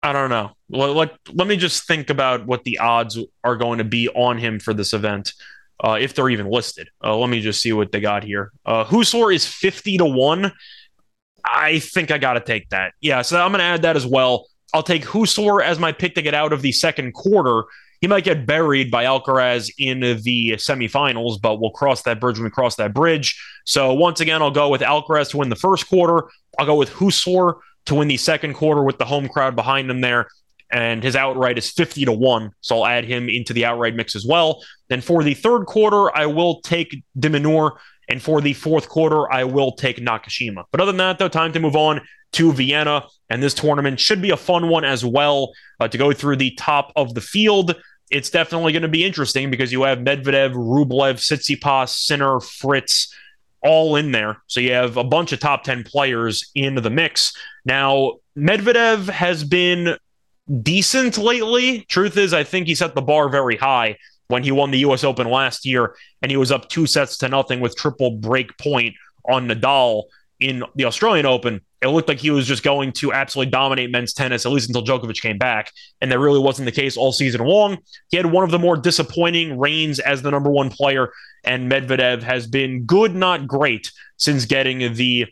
I 0.01 0.13
don't 0.13 0.29
know. 0.29 0.51
Let, 0.69 0.89
let, 0.91 1.11
let 1.33 1.47
me 1.47 1.57
just 1.57 1.87
think 1.87 2.09
about 2.09 2.45
what 2.45 2.63
the 2.63 2.79
odds 2.79 3.17
are 3.43 3.55
going 3.55 3.77
to 3.79 3.83
be 3.83 4.09
on 4.09 4.37
him 4.37 4.59
for 4.59 4.73
this 4.73 4.93
event, 4.93 5.33
uh, 5.83 5.97
if 5.99 6.13
they're 6.13 6.29
even 6.29 6.49
listed. 6.49 6.89
Uh, 7.03 7.15
let 7.17 7.29
me 7.29 7.41
just 7.41 7.61
see 7.61 7.73
what 7.73 7.91
they 7.91 7.99
got 7.99 8.23
here. 8.23 8.51
Uh, 8.65 8.85
Huesler 8.85 9.33
is 9.33 9.45
50 9.45 9.97
to 9.99 10.05
1. 10.05 10.51
I 11.43 11.79
think 11.79 12.11
I 12.11 12.17
got 12.17 12.33
to 12.33 12.39
take 12.39 12.69
that. 12.69 12.93
Yeah, 13.01 13.21
so 13.21 13.39
I'm 13.39 13.51
going 13.51 13.59
to 13.59 13.65
add 13.65 13.83
that 13.83 13.95
as 13.95 14.05
well. 14.05 14.47
I'll 14.73 14.83
take 14.83 15.05
Huesler 15.05 15.63
as 15.63 15.79
my 15.79 15.91
pick 15.91 16.15
to 16.15 16.21
get 16.21 16.33
out 16.33 16.53
of 16.53 16.61
the 16.61 16.71
second 16.71 17.13
quarter 17.13 17.65
he 18.01 18.07
might 18.07 18.23
get 18.23 18.45
buried 18.45 18.91
by 18.91 19.05
Alcaraz 19.05 19.71
in 19.77 19.99
the 19.99 20.51
semifinals, 20.57 21.41
but 21.41 21.59
we'll 21.59 21.71
cross 21.71 22.03
that 22.03 22.19
bridge 22.19 22.37
when 22.37 22.43
we 22.43 22.49
cross 22.49 22.75
that 22.75 22.93
bridge. 22.93 23.41
So 23.65 23.93
once 23.93 24.19
again, 24.19 24.41
I'll 24.43 24.51
go 24.51 24.69
with 24.69 24.81
Alcaraz 24.81 25.31
to 25.31 25.37
win 25.37 25.49
the 25.49 25.55
first 25.55 25.87
quarter. 25.87 26.29
I'll 26.59 26.65
go 26.65 26.75
with 26.75 26.91
Huesler 26.91 27.59
to 27.85 27.95
win 27.95 28.07
the 28.07 28.17
second 28.17 28.53
quarter 28.53 28.83
with 28.83 28.97
the 28.97 29.05
home 29.05 29.27
crowd 29.27 29.55
behind 29.55 29.89
him 29.89 30.01
there. 30.01 30.27
And 30.71 31.03
his 31.03 31.15
outright 31.15 31.57
is 31.57 31.71
50 31.71 32.05
to 32.05 32.11
1. 32.11 32.51
So 32.61 32.81
I'll 32.81 32.85
add 32.85 33.05
him 33.05 33.29
into 33.29 33.53
the 33.53 33.65
outright 33.65 33.95
mix 33.95 34.15
as 34.15 34.23
well. 34.23 34.61
Then 34.87 35.01
for 35.01 35.23
the 35.23 35.33
third 35.33 35.65
quarter, 35.65 36.15
I 36.15 36.25
will 36.25 36.61
take 36.61 37.03
de 37.17 37.29
Minaur. 37.29 37.77
And 38.07 38.21
for 38.21 38.39
the 38.39 38.53
fourth 38.53 38.87
quarter, 38.87 39.31
I 39.31 39.45
will 39.45 39.71
take 39.71 39.97
Nakashima. 39.97 40.65
But 40.71 40.81
other 40.81 40.91
than 40.91 40.97
that, 40.97 41.17
though, 41.17 41.27
time 41.27 41.53
to 41.53 41.59
move 41.59 41.75
on 41.75 42.01
to 42.33 42.51
Vienna. 42.53 43.05
And 43.29 43.41
this 43.41 43.53
tournament 43.53 43.99
should 43.99 44.21
be 44.21 44.29
a 44.29 44.37
fun 44.37 44.69
one 44.69 44.85
as 44.85 45.03
well 45.03 45.53
uh, 45.79 45.87
to 45.87 45.97
go 45.97 46.13
through 46.13 46.35
the 46.35 46.51
top 46.51 46.91
of 46.95 47.15
the 47.15 47.21
field. 47.21 47.75
It's 48.11 48.29
definitely 48.29 48.73
going 48.73 48.83
to 48.83 48.87
be 48.87 49.03
interesting 49.03 49.49
because 49.49 49.71
you 49.71 49.83
have 49.83 49.99
Medvedev, 49.99 50.53
Rublev, 50.53 51.15
Tsitsipas, 51.15 51.89
Sinner, 51.89 52.39
Fritz, 52.39 53.11
all 53.63 53.95
in 53.95 54.11
there. 54.11 54.43
So 54.45 54.59
you 54.59 54.73
have 54.73 54.97
a 54.97 55.03
bunch 55.03 55.31
of 55.31 55.39
top 55.39 55.63
10 55.63 55.83
players 55.85 56.51
in 56.53 56.75
the 56.75 56.91
mix. 56.91 57.33
Now, 57.65 58.17
Medvedev 58.37 59.09
has 59.09 59.43
been 59.43 59.97
decent 60.61 61.17
lately. 61.17 61.81
Truth 61.89 62.17
is, 62.17 62.31
I 62.31 62.43
think 62.43 62.67
he 62.67 62.75
set 62.75 62.93
the 62.93 63.01
bar 63.01 63.29
very 63.29 63.57
high 63.57 63.97
when 64.27 64.43
he 64.43 64.51
won 64.51 64.71
the 64.71 64.79
US 64.79 65.03
Open 65.03 65.29
last 65.29 65.65
year 65.65 65.95
and 66.21 66.31
he 66.31 66.37
was 66.37 66.51
up 66.51 66.69
two 66.69 66.85
sets 66.85 67.17
to 67.19 67.29
nothing 67.29 67.59
with 67.59 67.75
triple 67.75 68.11
break 68.11 68.57
point 68.57 68.95
on 69.29 69.47
Nadal 69.47 70.03
in 70.39 70.63
the 70.75 70.85
Australian 70.85 71.25
Open 71.25 71.61
it 71.85 71.89
looked 71.89 72.09
like 72.09 72.19
he 72.19 72.31
was 72.31 72.47
just 72.47 72.63
going 72.63 72.91
to 72.93 73.13
absolutely 73.13 73.51
dominate 73.51 73.91
men's 73.91 74.11
tennis, 74.11 74.45
at 74.45 74.51
least 74.51 74.69
until 74.69 74.83
Djokovic 74.83 75.21
came 75.21 75.37
back. 75.37 75.71
And 76.01 76.11
that 76.11 76.17
really 76.17 76.39
wasn't 76.39 76.65
the 76.65 76.71
case 76.71 76.97
all 76.97 77.11
season 77.11 77.41
long. 77.41 77.77
He 78.09 78.17
had 78.17 78.25
one 78.25 78.43
of 78.43 78.49
the 78.49 78.57
more 78.57 78.75
disappointing 78.75 79.59
reigns 79.59 79.99
as 79.99 80.23
the 80.23 80.31
number 80.31 80.49
one 80.49 80.69
player, 80.69 81.11
and 81.43 81.71
Medvedev 81.71 82.23
has 82.23 82.47
been 82.47 82.85
good, 82.85 83.13
not 83.13 83.47
great, 83.47 83.91
since 84.17 84.45
getting 84.45 84.95
the 84.95 85.27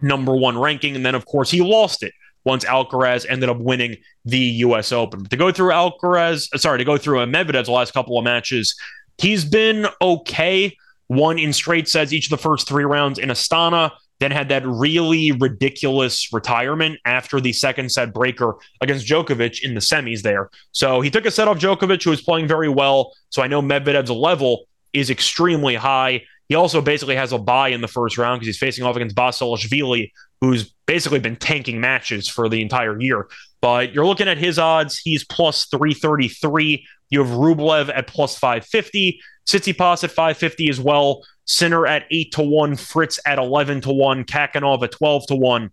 number 0.00 0.34
one 0.34 0.58
ranking. 0.58 0.96
And 0.96 1.06
then, 1.06 1.14
of 1.14 1.26
course, 1.26 1.50
he 1.50 1.60
lost 1.60 2.02
it 2.02 2.12
once 2.48 2.64
Alcaraz 2.64 3.24
ended 3.28 3.48
up 3.48 3.58
winning 3.58 3.96
the 4.24 4.38
U.S. 4.38 4.90
Open. 4.90 5.22
But 5.22 5.30
to 5.30 5.36
go 5.36 5.52
through 5.52 5.70
Alcaraz, 5.70 6.48
uh, 6.52 6.58
sorry, 6.58 6.78
to 6.78 6.84
go 6.84 6.96
through 6.96 7.18
Medvedev's 7.26 7.68
last 7.68 7.92
couple 7.92 8.18
of 8.18 8.24
matches, 8.24 8.74
he's 9.18 9.44
been 9.44 9.86
okay. 10.00 10.76
Won 11.10 11.38
in 11.38 11.52
straight 11.52 11.88
sets 11.88 12.12
each 12.12 12.26
of 12.26 12.30
the 12.30 12.38
first 12.38 12.68
three 12.68 12.84
rounds 12.84 13.18
in 13.18 13.28
Astana 13.28 13.92
then 14.20 14.30
had 14.30 14.48
that 14.48 14.66
really 14.66 15.32
ridiculous 15.32 16.32
retirement 16.32 16.98
after 17.04 17.40
the 17.40 17.52
second 17.52 17.90
set 17.90 18.12
breaker 18.12 18.56
against 18.80 19.06
Djokovic 19.06 19.62
in 19.62 19.74
the 19.74 19.80
semis 19.80 20.22
there. 20.22 20.50
So 20.72 21.00
he 21.00 21.10
took 21.10 21.24
a 21.24 21.30
set 21.30 21.48
off 21.48 21.58
Djokovic, 21.58 22.02
who 22.02 22.10
was 22.10 22.20
playing 22.20 22.48
very 22.48 22.68
well. 22.68 23.12
So 23.30 23.42
I 23.42 23.46
know 23.46 23.62
Medvedev's 23.62 24.10
level 24.10 24.66
is 24.92 25.10
extremely 25.10 25.76
high. 25.76 26.22
He 26.48 26.54
also 26.54 26.80
basically 26.80 27.16
has 27.16 27.32
a 27.32 27.38
bye 27.38 27.68
in 27.68 27.80
the 27.80 27.88
first 27.88 28.18
round 28.18 28.40
because 28.40 28.48
he's 28.48 28.58
facing 28.58 28.84
off 28.84 28.96
against 28.96 29.14
Basilashvili, 29.14 30.10
who's 30.40 30.72
basically 30.86 31.18
been 31.18 31.36
tanking 31.36 31.80
matches 31.80 32.28
for 32.28 32.48
the 32.48 32.62
entire 32.62 33.00
year. 33.00 33.28
But 33.60 33.92
you're 33.92 34.06
looking 34.06 34.28
at 34.28 34.38
his 34.38 34.58
odds, 34.58 34.98
he's 34.98 35.24
plus 35.24 35.66
333. 35.66 36.86
You 37.10 37.24
have 37.24 37.36
Rublev 37.36 37.90
at 37.94 38.06
plus 38.06 38.38
550, 38.38 39.20
Tsitsipas 39.46 40.04
at 40.04 40.10
550 40.10 40.68
as 40.68 40.80
well. 40.80 41.24
Sinner 41.46 41.86
at 41.86 42.04
8 42.10 42.32
to 42.32 42.42
1, 42.42 42.76
Fritz 42.76 43.18
at 43.26 43.38
11 43.38 43.80
to 43.82 43.92
1, 43.92 44.24
Khachanov 44.24 44.82
at 44.82 44.92
12 44.92 45.26
to 45.28 45.36
1, 45.36 45.70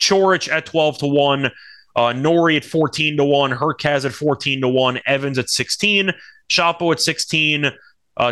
Coric 0.00 0.50
at 0.50 0.66
12 0.66 0.98
to 0.98 1.06
1, 1.06 1.50
uh, 1.96 2.12
Norrie 2.12 2.56
at 2.56 2.64
14 2.64 3.16
to 3.16 3.24
1, 3.24 3.50
Hurkacz 3.50 4.04
at 4.04 4.12
14 4.12 4.60
to 4.60 4.68
1, 4.68 5.00
Evans 5.06 5.38
at 5.38 5.50
16, 5.50 6.12
Shapo 6.48 6.92
at 6.92 7.00
16, 7.00 7.66
uh, 7.66 7.70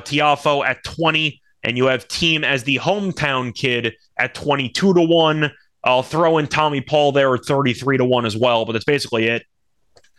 Tiafoe 0.00 0.64
at 0.64 0.84
20, 0.84 1.41
and 1.64 1.76
you 1.76 1.86
have 1.86 2.08
Thiem 2.08 2.44
as 2.44 2.64
the 2.64 2.76
hometown 2.78 3.54
kid 3.54 3.94
at 4.16 4.34
22 4.34 4.94
to 4.94 5.00
1. 5.00 5.50
I'll 5.84 6.02
throw 6.02 6.38
in 6.38 6.46
Tommy 6.46 6.80
Paul 6.80 7.12
there 7.12 7.34
at 7.34 7.44
33 7.44 7.98
to 7.98 8.04
1 8.04 8.26
as 8.26 8.36
well, 8.36 8.64
but 8.64 8.72
that's 8.72 8.84
basically 8.84 9.26
it. 9.26 9.44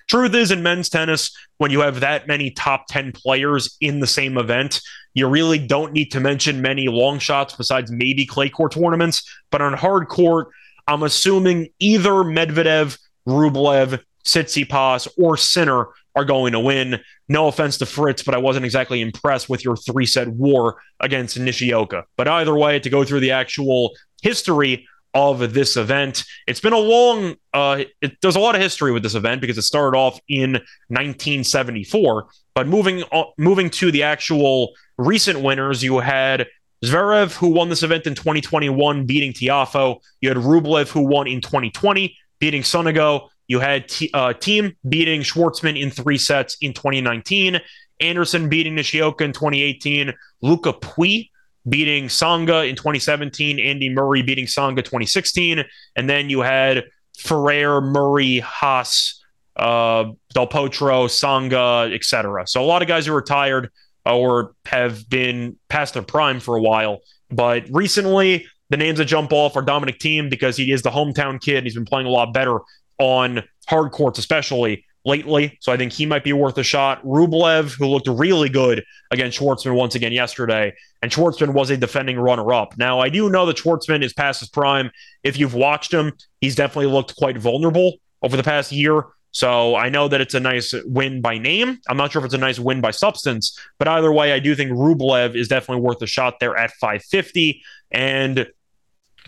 Truth 0.08 0.36
is, 0.36 0.52
in 0.52 0.64
men's 0.64 0.90
tennis, 0.90 1.36
when 1.58 1.72
you 1.72 1.80
have 1.80 2.02
that 2.02 2.28
many 2.28 2.52
top 2.52 2.88
10 2.88 3.14
players 3.14 3.78
in 3.80 4.00
the 4.00 4.08
same 4.08 4.38
event, 4.38 4.82
you 5.14 5.28
really 5.28 5.60
don't 5.60 5.94
need 5.94 6.12
to 6.12 6.20
mention 6.20 6.62
many 6.62 6.88
long 6.88 7.20
shots 7.20 7.56
besides 7.56 7.92
maybe 7.92 8.26
clay 8.26 8.50
court 8.50 8.74
tournaments. 8.74 9.24
But 9.50 9.62
on 9.62 9.74
hard 9.74 10.10
court, 10.10 10.50
I'm 10.88 11.04
assuming 11.04 11.70
either 11.80 12.12
Medvedev, 12.12 12.98
Rublev, 13.28 14.02
Tsitsipas, 14.26 15.08
or 15.18 15.38
Sinner 15.38 15.88
are 16.16 16.26
going 16.26 16.54
to 16.54 16.60
win. 16.60 17.00
No 17.28 17.48
offense 17.48 17.78
to 17.80 17.86
Fritz, 17.86 18.24
but 18.24 18.36
I 18.36 18.38
wasn't 18.38 18.66
exactly 18.66 19.02
impressed 19.02 19.50
with 19.50 19.64
your 19.66 19.76
three 19.76 20.06
set 20.06 20.28
war 20.28 20.82
against 21.00 21.40
Nishioka. 21.40 22.06
But 22.18 22.28
either 22.28 22.56
way, 22.56 22.80
to 22.80 22.90
go 22.90 23.04
through 23.04 23.22
the 23.22 23.32
actual 23.32 23.94
history 24.22 24.88
of 25.14 25.54
this 25.54 25.78
event. 25.78 26.24
It's 26.48 26.60
been 26.60 26.74
a 26.74 26.80
long, 26.80 27.36
uh, 27.54 27.84
it, 28.02 28.18
there's 28.22 28.36
a 28.36 28.40
lot 28.40 28.56
of 28.56 28.62
history 28.62 28.92
with 28.92 29.04
this 29.04 29.16
event 29.16 29.42
because 29.42 29.58
it 29.58 29.64
started 29.64 29.96
off 29.98 30.20
in 30.28 30.54
1974. 30.88 32.28
But 32.56 32.68
moving 32.68 33.04
uh, 33.12 33.26
moving 33.38 33.70
to 33.72 33.92
the 33.92 34.04
actual 34.04 34.74
recent 34.98 35.42
winners, 35.42 35.84
you 35.84 36.00
had 36.00 36.48
Zverev, 36.84 37.36
who 37.36 37.50
won 37.50 37.70
this 37.70 37.84
event 37.84 38.08
in 38.08 38.16
2021, 38.16 39.06
beating 39.06 39.34
Tiafoe. 39.34 40.00
You 40.22 40.30
had 40.30 40.38
Rublev, 40.38 40.90
who 40.90 41.08
won 41.08 41.28
in 41.28 41.42
2020, 41.42 42.16
beating 42.40 42.62
Sonego. 42.62 43.30
You 43.54 43.60
had 43.60 43.88
T- 43.88 44.10
uh, 44.16 44.34
Thiem 44.34 44.76
beating 44.90 45.22
Schwartzman 45.22 45.80
in 45.80 45.92
three 45.92 46.18
sets 46.18 46.58
in 46.60 46.74
2019. 46.74 47.62
Anderson 48.00 48.50
beating 48.50 48.74
Nishioka 48.74 49.24
in 49.24 49.32
2018. 49.32 50.12
Lucas 50.42 50.74
Pouille 50.82 51.30
beating 51.70 52.06
Tsonga 52.06 52.68
in 52.68 52.76
2017, 52.76 53.60
Andy 53.60 53.90
Murray 53.90 54.24
beating 54.24 54.48
Tsonga 54.48 54.78
2016, 54.78 55.64
and 55.96 56.10
then 56.10 56.32
you 56.32 56.40
had 56.40 56.86
Ferrer, 57.16 57.80
Murray, 57.80 58.40
Haas, 58.40 59.24
uh, 59.56 60.06
Del 60.34 60.48
Potro, 60.48 61.06
Tsonga, 61.06 61.94
etc. 61.94 62.48
So 62.48 62.60
a 62.60 62.66
lot 62.66 62.82
of 62.82 62.88
guys 62.88 63.06
who 63.06 63.14
retired 63.14 63.70
or 64.04 64.56
have 64.66 65.08
been 65.08 65.58
past 65.70 65.94
their 65.94 66.02
prime 66.02 66.40
for 66.40 66.58
a 66.58 66.62
while. 66.62 67.02
But 67.30 67.68
recently, 67.70 68.48
the 68.72 68.78
names 68.78 68.98
that 68.98 69.06
jump 69.06 69.32
off 69.32 69.56
are 69.56 69.62
Dominic 69.62 70.00
Thiem 70.00 70.32
because 70.32 70.58
he 70.58 70.72
is 70.72 70.82
the 70.82 70.90
hometown 70.90 71.40
kid. 71.40 71.58
And 71.58 71.68
he's 71.68 71.76
been 71.76 71.86
playing 71.86 72.08
a 72.08 72.10
lot 72.10 72.34
better 72.34 72.58
on 73.04 73.44
hard 73.68 73.92
courts, 73.92 74.18
especially 74.18 74.86
lately. 75.06 75.58
So 75.60 75.74
I 75.74 75.78
think 75.78 75.92
he 75.92 76.06
might 76.06 76.24
be 76.24 76.32
worth 76.32 76.58
a 76.58 76.64
shot. 76.64 77.04
Rublev, 77.04 77.78
who 77.78 77.88
looked 77.88 78.08
really 78.08 78.48
good 78.48 78.84
against 79.12 79.38
Schwartzman 79.38 79.76
once 79.76 79.96
again 79.96 80.14
yesterday, 80.14 80.74
and 81.02 81.12
Schwartzman 81.12 81.54
was 81.54 81.70
a 81.70 81.78
defending 81.78 82.18
runner 82.18 82.54
up. 82.54 82.78
Now, 82.78 83.02
I 83.02 83.10
do 83.10 83.30
know 83.30 83.46
that 83.46 83.58
Schwartzman 83.58 84.04
is 84.04 84.14
past 84.14 84.40
his 84.40 84.50
prime. 84.50 84.92
If 85.22 85.38
you've 85.38 85.54
watched 85.54 85.94
him, 85.94 86.14
he's 86.40 86.56
definitely 86.56 86.92
looked 86.92 87.16
quite 87.18 87.38
vulnerable 87.38 87.98
over 88.22 88.38
the 88.38 88.44
past 88.44 88.72
year. 88.72 89.04
So 89.32 89.76
I 89.76 89.90
know 89.90 90.08
that 90.08 90.22
it's 90.22 90.36
a 90.36 90.40
nice 90.40 90.74
win 90.86 91.20
by 91.20 91.38
name. 91.38 91.80
I'm 91.90 91.98
not 91.98 92.12
sure 92.12 92.22
if 92.22 92.26
it's 92.26 92.36
a 92.36 92.38
nice 92.38 92.60
win 92.60 92.80
by 92.80 92.92
substance, 92.92 93.60
but 93.80 93.88
either 93.88 94.12
way, 94.12 94.32
I 94.32 94.40
do 94.40 94.56
think 94.56 94.72
Rublev 94.72 95.36
is 95.36 95.48
definitely 95.48 95.82
worth 95.82 96.02
a 96.02 96.08
shot 96.08 96.40
there 96.40 96.56
at 96.56 96.72
550. 96.72 97.62
And 97.92 98.48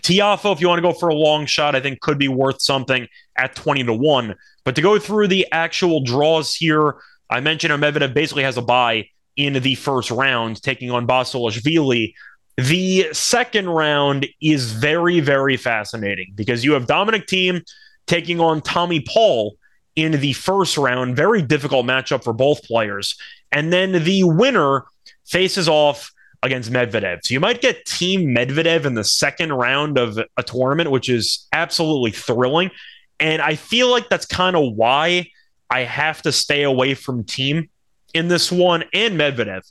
Tiafoe, 0.05 0.53
if 0.53 0.61
you 0.61 0.67
want 0.67 0.77
to 0.77 0.83
go 0.83 0.93
for 0.93 1.09
a 1.09 1.15
long 1.15 1.47
shot, 1.47 1.75
I 1.75 1.79
think 1.79 1.99
could 1.99 2.19
be 2.19 2.27
worth 2.27 2.61
something 2.61 3.07
at 3.37 3.55
20 3.55 3.85
to 3.85 3.93
1. 3.93 4.35
But 4.63 4.75
to 4.75 4.81
go 4.81 4.99
through 4.99 5.29
the 5.29 5.47
actual 5.51 6.03
draws 6.03 6.53
here, 6.53 6.97
I 7.31 7.39
mentioned 7.39 7.73
Medvedev 7.73 8.13
basically 8.13 8.43
has 8.43 8.55
a 8.55 8.61
bye 8.61 9.09
in 9.35 9.53
the 9.53 9.73
first 9.73 10.11
round, 10.11 10.61
taking 10.61 10.91
on 10.91 11.07
Basilashvili. 11.07 12.13
The 12.57 13.09
second 13.13 13.67
round 13.67 14.27
is 14.41 14.73
very, 14.73 15.21
very 15.21 15.57
fascinating 15.57 16.33
because 16.35 16.63
you 16.63 16.73
have 16.73 16.85
Dominic 16.85 17.25
Thiem 17.25 17.63
taking 18.05 18.39
on 18.39 18.61
Tommy 18.61 18.99
Paul 18.99 19.55
in 19.95 20.11
the 20.11 20.33
first 20.33 20.77
round. 20.77 21.15
Very 21.15 21.41
difficult 21.41 21.87
matchup 21.87 22.23
for 22.23 22.31
both 22.31 22.63
players. 22.63 23.17
And 23.51 23.73
then 23.73 24.03
the 24.03 24.23
winner 24.23 24.83
faces 25.25 25.67
off 25.67 26.11
against 26.45 26.71
Medvedev. 26.71 27.19
So 27.23 27.34
you 27.34 27.39
might 27.39 27.60
get 27.60 27.86
Thiem 27.86 28.27
Medvedev 28.27 28.86
in 28.86 28.93
the 28.93 29.03
second 29.03 29.51
round 29.51 29.97
of 29.97 30.19
a 30.38 30.43
tournament, 30.43 30.91
which 30.91 31.10
is 31.10 31.47
absolutely 31.51 32.12
thrilling. 32.12 32.71
And 33.19 33.41
I 33.41 33.55
feel 33.55 33.89
like 33.89 34.10
that's 34.10 34.25
kind 34.25 34.55
of 34.55 34.73
why 34.73 35.31
I 35.69 35.81
have 35.81 36.21
to 36.21 36.31
stay 36.31 36.63
away 36.63 36.93
from 36.93 37.23
Thiem 37.23 37.69
in 38.13 38.27
this 38.27 38.51
one 38.51 38.84
and 38.93 39.19
Medvedev 39.19 39.62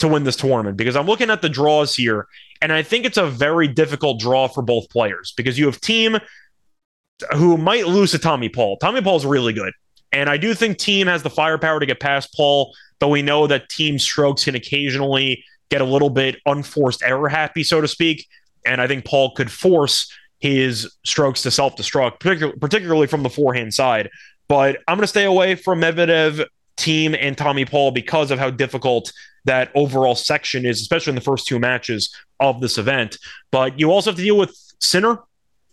to 0.00 0.08
win 0.08 0.24
this 0.24 0.36
tournament 0.36 0.76
because 0.76 0.96
I'm 0.96 1.06
looking 1.06 1.30
at 1.30 1.40
the 1.40 1.48
draws 1.48 1.94
here 1.94 2.26
and 2.60 2.72
I 2.72 2.82
think 2.82 3.04
it's 3.04 3.16
a 3.16 3.26
very 3.26 3.68
difficult 3.68 4.18
draw 4.18 4.48
for 4.48 4.62
both 4.62 4.90
players 4.90 5.32
because 5.36 5.58
you 5.58 5.66
have 5.66 5.80
Thiem 5.80 6.20
who 7.32 7.56
might 7.56 7.86
lose 7.86 8.10
to 8.10 8.18
Tommy 8.18 8.48
Paul. 8.48 8.76
Tommy 8.78 9.00
Paul's 9.00 9.24
really 9.24 9.52
good. 9.52 9.72
And 10.10 10.28
I 10.28 10.36
do 10.36 10.54
think 10.54 10.78
Thiem 10.78 11.06
has 11.06 11.22
the 11.22 11.30
firepower 11.30 11.78
to 11.78 11.86
get 11.86 12.00
past 12.00 12.34
Paul, 12.34 12.74
though 12.98 13.08
we 13.08 13.22
know 13.22 13.46
that 13.46 13.68
Thiem 13.68 14.00
strokes 14.00 14.44
can 14.44 14.54
occasionally 14.54 15.44
get 15.70 15.80
a 15.80 15.84
little 15.84 16.10
bit 16.10 16.36
unforced 16.46 17.02
error 17.02 17.28
happy, 17.28 17.64
so 17.64 17.80
to 17.80 17.88
speak. 17.88 18.26
And 18.66 18.80
I 18.80 18.86
think 18.86 19.04
Paul 19.04 19.34
could 19.34 19.50
force 19.50 20.12
his 20.38 20.92
strokes 21.04 21.42
to 21.42 21.50
self 21.50 21.76
destruct, 21.76 22.20
particularly, 22.20 22.58
particularly 22.58 23.06
from 23.06 23.22
the 23.22 23.30
forehand 23.30 23.74
side. 23.74 24.10
But 24.48 24.78
I'm 24.86 24.96
going 24.96 25.04
to 25.04 25.08
stay 25.08 25.24
away 25.24 25.54
from 25.54 25.80
Medvedev, 25.80 26.46
Thiem 26.76 27.16
and 27.18 27.36
Tommy 27.36 27.64
Paul 27.64 27.90
because 27.92 28.30
of 28.30 28.38
how 28.38 28.50
difficult 28.50 29.12
that 29.44 29.70
overall 29.74 30.14
section 30.14 30.64
is, 30.64 30.80
especially 30.80 31.12
in 31.12 31.16
the 31.16 31.20
first 31.20 31.46
two 31.46 31.58
matches 31.58 32.14
of 32.40 32.60
this 32.60 32.78
event. 32.78 33.18
But 33.50 33.78
you 33.78 33.90
also 33.90 34.10
have 34.10 34.16
to 34.16 34.22
deal 34.22 34.38
with 34.38 34.56
Sinner 34.80 35.18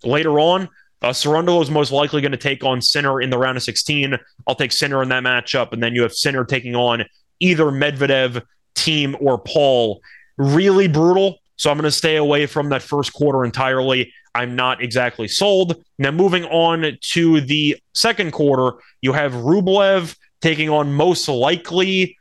later 0.03 0.39
on. 0.39 0.69
Uh, 1.01 1.09
is 1.09 1.71
most 1.71 1.91
likely 1.91 2.21
going 2.21 2.31
to 2.31 2.37
take 2.37 2.63
on 2.63 2.79
Sinner 2.79 3.21
in 3.21 3.31
the 3.31 3.37
round 3.37 3.57
of 3.57 3.63
16. 3.63 4.17
I'll 4.45 4.53
take 4.53 4.71
Sinner 4.71 5.01
in 5.01 5.09
that 5.09 5.23
matchup. 5.23 5.73
And 5.73 5.81
then 5.81 5.95
you 5.95 6.03
have 6.03 6.13
Sinner 6.13 6.45
taking 6.45 6.75
on 6.75 7.05
either 7.39 7.65
Medvedev, 7.65 8.43
Thiem, 8.75 9.15
or 9.19 9.37
Paul. 9.37 10.01
Really 10.37 10.87
brutal. 10.87 11.37
So 11.57 11.69
I'm 11.69 11.77
going 11.77 11.83
to 11.83 11.91
stay 11.91 12.15
away 12.15 12.47
from 12.47 12.69
that 12.69 12.81
first 12.81 13.13
quarter 13.13 13.45
entirely. 13.45 14.11
I'm 14.33 14.55
not 14.55 14.81
exactly 14.81 15.27
sold. 15.27 15.83
Now, 15.99 16.11
moving 16.11 16.45
on 16.45 16.97
to 16.99 17.41
the 17.41 17.77
second 17.93 18.31
quarter, 18.31 18.77
you 19.01 19.13
have 19.13 19.33
Rublev 19.33 20.15
taking 20.41 20.69
on 20.69 20.93
most 20.93 21.27
likely. 21.27 22.17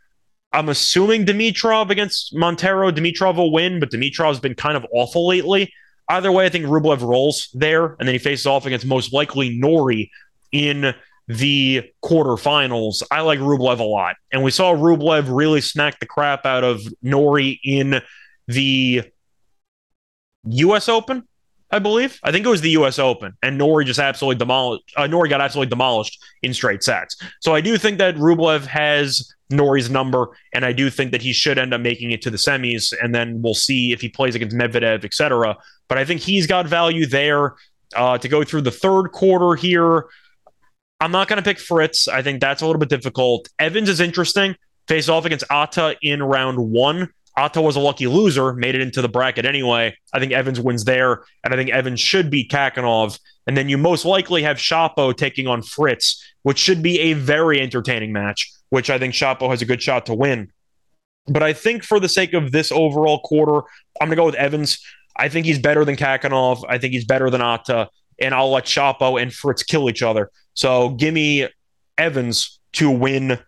I'm 0.52 0.68
assuming 0.68 1.24
Dimitrov 1.24 1.90
against 1.90 2.34
Monteiro. 2.34 2.90
Dimitrov 2.90 3.36
will 3.36 3.52
win, 3.52 3.80
but 3.80 3.90
Dimitrov's 3.90 4.40
been 4.40 4.54
kind 4.54 4.76
of 4.76 4.84
awful 4.92 5.26
lately. 5.26 5.72
Either 6.08 6.32
way, 6.32 6.44
I 6.44 6.48
think 6.48 6.66
Rublev 6.66 7.02
rolls 7.02 7.48
there, 7.54 7.96
and 7.98 8.08
then 8.08 8.14
he 8.14 8.18
faces 8.18 8.46
off 8.46 8.66
against 8.66 8.84
most 8.84 9.12
likely 9.12 9.56
Norrie 9.56 10.10
in 10.50 10.92
the 11.30 11.88
quarterfinals. 12.04 13.04
I 13.08 13.20
like 13.20 13.38
Rublev 13.38 13.78
a 13.78 13.84
lot. 13.84 14.16
And 14.32 14.42
we 14.42 14.50
saw 14.50 14.74
Rublev 14.74 15.26
really 15.28 15.60
smack 15.60 16.00
the 16.00 16.06
crap 16.06 16.44
out 16.44 16.64
of 16.64 16.82
Norrie 17.02 17.60
in 17.62 18.02
the 18.48 19.04
US 20.44 20.88
Open, 20.88 21.28
I 21.70 21.78
believe. 21.78 22.18
I 22.24 22.32
think 22.32 22.44
it 22.44 22.48
was 22.48 22.62
the 22.62 22.70
US 22.70 22.98
Open. 22.98 23.34
And 23.44 23.56
Norrie 23.56 23.84
just 23.84 24.00
absolutely 24.00 24.40
demolished 24.40 24.82
uh, 24.96 25.06
Norrie 25.06 25.28
got 25.28 25.40
absolutely 25.40 25.70
demolished 25.70 26.20
in 26.42 26.52
straight 26.52 26.82
sets. 26.82 27.16
So 27.40 27.54
I 27.54 27.60
do 27.60 27.78
think 27.78 27.98
that 27.98 28.16
Rublev 28.16 28.66
has 28.66 29.32
Norrie's 29.50 29.88
number, 29.88 30.36
and 30.52 30.64
I 30.64 30.72
do 30.72 30.90
think 30.90 31.12
that 31.12 31.22
he 31.22 31.32
should 31.32 31.58
end 31.58 31.72
up 31.72 31.80
making 31.80 32.10
it 32.10 32.22
to 32.22 32.30
the 32.30 32.38
semis, 32.38 32.92
and 33.00 33.14
then 33.14 33.40
we'll 33.40 33.54
see 33.54 33.92
if 33.92 34.00
he 34.00 34.08
plays 34.08 34.34
against 34.34 34.56
Medvedev, 34.56 35.04
etc. 35.04 35.56
But 35.88 35.98
I 35.98 36.04
think 36.04 36.22
he's 36.22 36.48
got 36.48 36.66
value 36.66 37.06
there 37.06 37.54
uh, 37.94 38.18
to 38.18 38.28
go 38.28 38.42
through 38.42 38.62
the 38.62 38.72
third 38.72 39.12
quarter 39.12 39.54
here. 39.54 40.06
I'm 41.00 41.12
not 41.12 41.28
going 41.28 41.38
to 41.38 41.42
pick 41.42 41.58
Fritz. 41.58 42.08
I 42.08 42.22
think 42.22 42.40
that's 42.40 42.62
a 42.62 42.66
little 42.66 42.80
bit 42.80 42.90
difficult. 42.90 43.48
Evans 43.58 43.88
is 43.88 44.00
interesting. 44.00 44.54
Face 44.86 45.08
off 45.08 45.24
against 45.24 45.44
Atta 45.50 45.96
in 46.02 46.22
round 46.22 46.58
one. 46.58 47.08
Atta 47.36 47.62
was 47.62 47.76
a 47.76 47.80
lucky 47.80 48.06
loser, 48.06 48.52
made 48.52 48.74
it 48.74 48.80
into 48.80 49.00
the 49.00 49.08
bracket 49.08 49.46
anyway. 49.46 49.96
I 50.12 50.18
think 50.18 50.32
Evans 50.32 50.60
wins 50.60 50.84
there, 50.84 51.24
and 51.42 51.54
I 51.54 51.56
think 51.56 51.70
Evans 51.70 52.00
should 52.00 52.28
beat 52.28 52.50
Khachanov. 52.50 53.18
And 53.46 53.56
then 53.56 53.68
you 53.68 53.78
most 53.78 54.04
likely 54.04 54.42
have 54.42 54.58
Shapo 54.58 55.16
taking 55.16 55.46
on 55.46 55.62
Fritz, 55.62 56.22
which 56.42 56.58
should 56.58 56.82
be 56.82 56.98
a 57.00 57.12
very 57.14 57.60
entertaining 57.60 58.12
match, 58.12 58.50
which 58.68 58.90
I 58.90 58.98
think 58.98 59.14
Shapo 59.14 59.48
has 59.48 59.62
a 59.62 59.64
good 59.64 59.80
shot 59.80 60.06
to 60.06 60.14
win. 60.14 60.52
But 61.26 61.42
I 61.42 61.52
think 61.52 61.84
for 61.84 62.00
the 62.00 62.08
sake 62.08 62.34
of 62.34 62.52
this 62.52 62.72
overall 62.72 63.20
quarter, 63.20 63.66
I'm 64.00 64.08
going 64.08 64.10
to 64.10 64.16
go 64.16 64.26
with 64.26 64.34
Evans. 64.34 64.84
I 65.16 65.28
think 65.28 65.46
he's 65.46 65.58
better 65.58 65.84
than 65.84 65.96
Khachanov. 65.96 66.64
I 66.68 66.78
think 66.78 66.92
he's 66.92 67.04
better 67.04 67.30
than 67.30 67.40
Atta, 67.40 67.88
and 68.20 68.35
I'll 68.35 68.50
let 68.50 68.64
Shapo 68.64 69.20
and 69.20 69.33
Fritz 69.33 69.62
kill 69.62 69.88
each 69.88 70.02
other. 70.02 70.30
So 70.54 70.90
give 70.90 71.14
me 71.14 71.48
Evans 71.98 72.59
to 72.74 72.90
win 72.90 73.38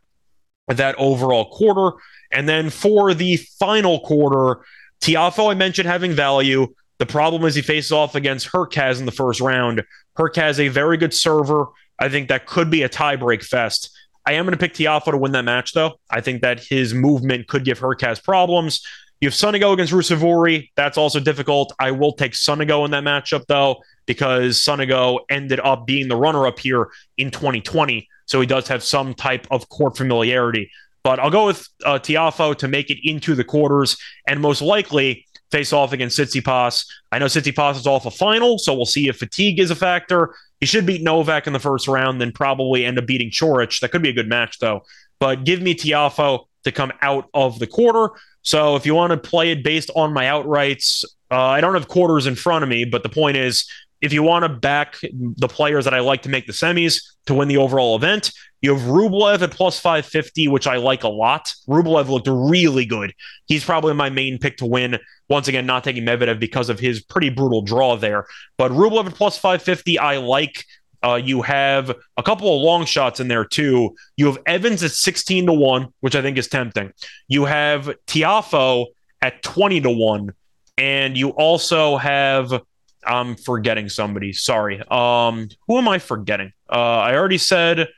that 0.69 0.95
overall 0.97 1.51
quarter. 1.51 1.97
And 2.33 2.49
then 2.49 2.71
for 2.71 3.15
the 3.15 3.37
final 3.37 4.01
quarter, 4.01 4.65
Tiafoe, 5.01 5.51
I 5.51 5.55
mentioned 5.55 5.89
having 5.89 6.13
value. 6.13 6.67
The 6.99 7.07
problem 7.07 7.45
is 7.45 7.55
he 7.55 7.63
faces 7.63 7.93
off 7.93 8.15
against 8.15 8.49
Hurkacz 8.49 9.01
in 9.01 9.07
the 9.07 9.13
first 9.13 9.41
round. 9.41 9.83
Hurkacz, 10.17 10.59
a 10.59 10.69
very 10.69 10.97
good 10.97 11.13
server. 11.13 11.67
I 11.99 12.09
think 12.09 12.29
that 12.29 12.47
could 12.47 12.71
be 12.71 12.83
a 12.83 12.89
tiebreak 12.89 13.45
fest. 13.45 13.91
I 14.25 14.35
am 14.35 14.45
going 14.45 14.57
to 14.57 14.59
pick 14.59 14.75
Tiafoe 14.75 15.11
to 15.11 15.19
win 15.19 15.33
that 15.33 15.45
match, 15.45 15.73
though. 15.73 15.99
I 16.11 16.21
think 16.21 16.43
that 16.43 16.61
his 16.61 16.95
movement 16.95 17.49
could 17.49 17.65
give 17.65 17.81
Hurkacz 17.81 18.23
problems. 18.23 18.87
You 19.21 19.27
have 19.27 19.35
Sonego 19.35 19.73
against 19.73 19.93
Ruusuvuori. 19.93 20.71
That's 20.77 20.97
also 20.97 21.21
difficult. 21.21 21.73
I 21.79 21.91
will 21.91 22.13
take 22.13 22.33
Sonego 22.33 22.85
in 22.85 22.93
that 22.93 23.05
matchup, 23.05 23.47
though, 23.47 23.83
because 24.07 24.59
Sonego 24.59 25.21
ended 25.31 25.61
up 25.61 25.87
being 25.87 26.09
the 26.09 26.17
runner 26.17 26.47
up 26.47 26.59
here 26.59 26.91
in 27.19 27.31
2020. 27.31 28.09
So 28.27 28.41
he 28.41 28.47
does 28.47 28.69
have 28.69 28.83
some 28.83 29.15
type 29.15 29.47
of 29.51 29.69
court 29.69 29.97
familiarity. 29.97 30.71
But 31.05 31.19
I'll 31.19 31.31
go 31.31 31.47
with 31.47 31.69
uh, 31.85 31.99
Tiafoe 31.99 32.57
to 32.59 32.69
make 32.69 32.91
it 32.91 32.99
into 33.03 33.35
the 33.35 33.45
quarters 33.45 33.97
and 34.27 34.41
most 34.41 34.63
likely 34.63 35.27
face 35.51 35.73
off 35.73 35.93
against 35.93 36.19
Tsitsipas. 36.19 36.87
I 37.11 37.19
know 37.19 37.27
Tsitsipas 37.27 37.77
is 37.77 37.87
off 37.87 38.07
a 38.07 38.11
final, 38.11 38.59
so 38.59 38.75
we'll 38.75 38.87
see 38.87 39.09
if 39.09 39.19
fatigue 39.19 39.59
is 39.59 39.71
a 39.71 39.77
factor. 39.77 40.35
He 40.61 40.67
should 40.67 40.87
beat 40.87 41.03
Novak 41.03 41.47
in 41.47 41.53
the 41.53 41.59
first 41.59 41.89
round, 41.89 42.21
then 42.21 42.33
probably 42.33 42.85
end 42.85 42.99
up 42.99 43.07
beating 43.07 43.31
Coric. 43.31 43.81
That 43.81 43.91
could 43.91 44.03
be 44.03 44.09
a 44.09 44.15
good 44.15 44.29
match, 44.29 44.59
though. 44.61 44.83
But 45.19 45.45
give 45.45 45.61
me 45.61 45.75
Tiafoe 45.75 46.47
to 46.65 46.73
come 46.73 46.93
out 47.03 47.29
of 47.35 47.59
the 47.59 47.67
quarter. 47.67 48.11
So 48.43 48.77
if 48.77 48.87
you 48.87 48.95
want 48.95 49.11
to 49.11 49.17
play 49.17 49.53
it 49.53 49.63
based 49.63 49.91
on 49.95 50.13
my 50.13 50.25
outrights, 50.25 51.05
uh, 51.31 51.37
I 51.37 51.61
don't 51.61 51.75
have 51.75 51.89
quarters 51.89 52.27
in 52.27 52.35
front 52.35 52.63
of 52.63 52.69
me, 52.69 52.85
but 52.85 53.03
the 53.03 53.09
point 53.09 53.37
is 53.37 53.69
if 54.03 54.13
you 54.13 54.23
want 54.23 54.43
to 54.43 54.49
back 54.49 54.97
the 55.13 55.49
players 55.49 55.85
that 55.85 55.95
I 55.95 56.01
like 56.01 56.23
to 56.23 56.29
make 56.29 56.47
the 56.47 56.53
semis 56.53 57.01
to 57.27 57.35
win 57.35 57.49
the 57.49 57.57
overall 57.57 57.95
event, 57.97 58.33
you 58.61 58.75
have 58.75 58.87
Rublev 58.89 59.43
at 59.43 59.53
plus 59.53 59.79
550, 59.79 60.49
which 60.49 60.67
I 60.67 60.77
like 60.77 61.05
a 61.05 61.09
lot. 61.09 61.53
Rublev 61.69 62.09
looked 62.09 62.29
really 62.29 62.85
good. 62.85 63.15
He's 63.47 63.65
probably 63.65 63.95
my 63.95 64.11
main 64.11 64.39
pick 64.39 64.57
to 64.59 64.67
win. 64.67 64.99
Once 65.29 65.49
again, 65.49 65.67
not 65.67 65.85
taking 65.85 66.05
Medvedev 66.05 66.41
because 66.41 66.69
of 66.69 66.81
his 66.81 67.03
pretty 67.03 67.31
brutal 67.31 67.63
draw 67.63 67.97
there. 67.97 68.27
But 68.59 68.73
Rublev 68.73 69.07
at 69.07 69.15
plus 69.15 69.39
550, 69.39 69.99
I 69.99 70.19
like. 70.19 70.65
Uh, 71.05 71.17
you 71.17 71.43
have 71.43 71.91
a 72.17 72.23
couple 72.23 72.55
of 72.55 72.63
long 72.63 72.85
shots 72.85 73.19
in 73.19 73.27
there 73.27 73.45
too. 73.45 73.95
You 74.17 74.27
have 74.27 74.39
Evans 74.47 74.85
at 74.85 74.93
16 74.93 75.47
to 75.47 75.53
1, 75.53 75.89
which 76.01 76.15
I 76.15 76.23
think 76.23 76.39
is 76.39 76.49
tempting. 76.49 76.93
You 77.27 77.45
have 77.45 77.91
Tiafoe 78.07 78.87
at 79.21 79.43
20 79.43 79.81
to 79.81 79.91
1. 79.91 80.33
And 80.79 81.17
you 81.17 81.31
also 81.31 81.97
have 81.97 82.63
I'm 83.05 83.37
forgetting 83.37 83.89
somebody. 83.89 84.33
Sorry. 84.33 84.83
Um, 84.91 85.49
who 85.67 85.79
am 85.79 85.89
I 85.89 85.99
forgetting? 85.99 86.53
Uh, 86.71 86.99
I 86.99 87.17
already 87.17 87.39
said 87.39 87.89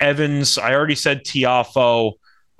Evans. 0.00 0.58
I 0.58 0.74
already 0.74 0.94
said 0.94 1.24
Tiafoe. 1.24 2.12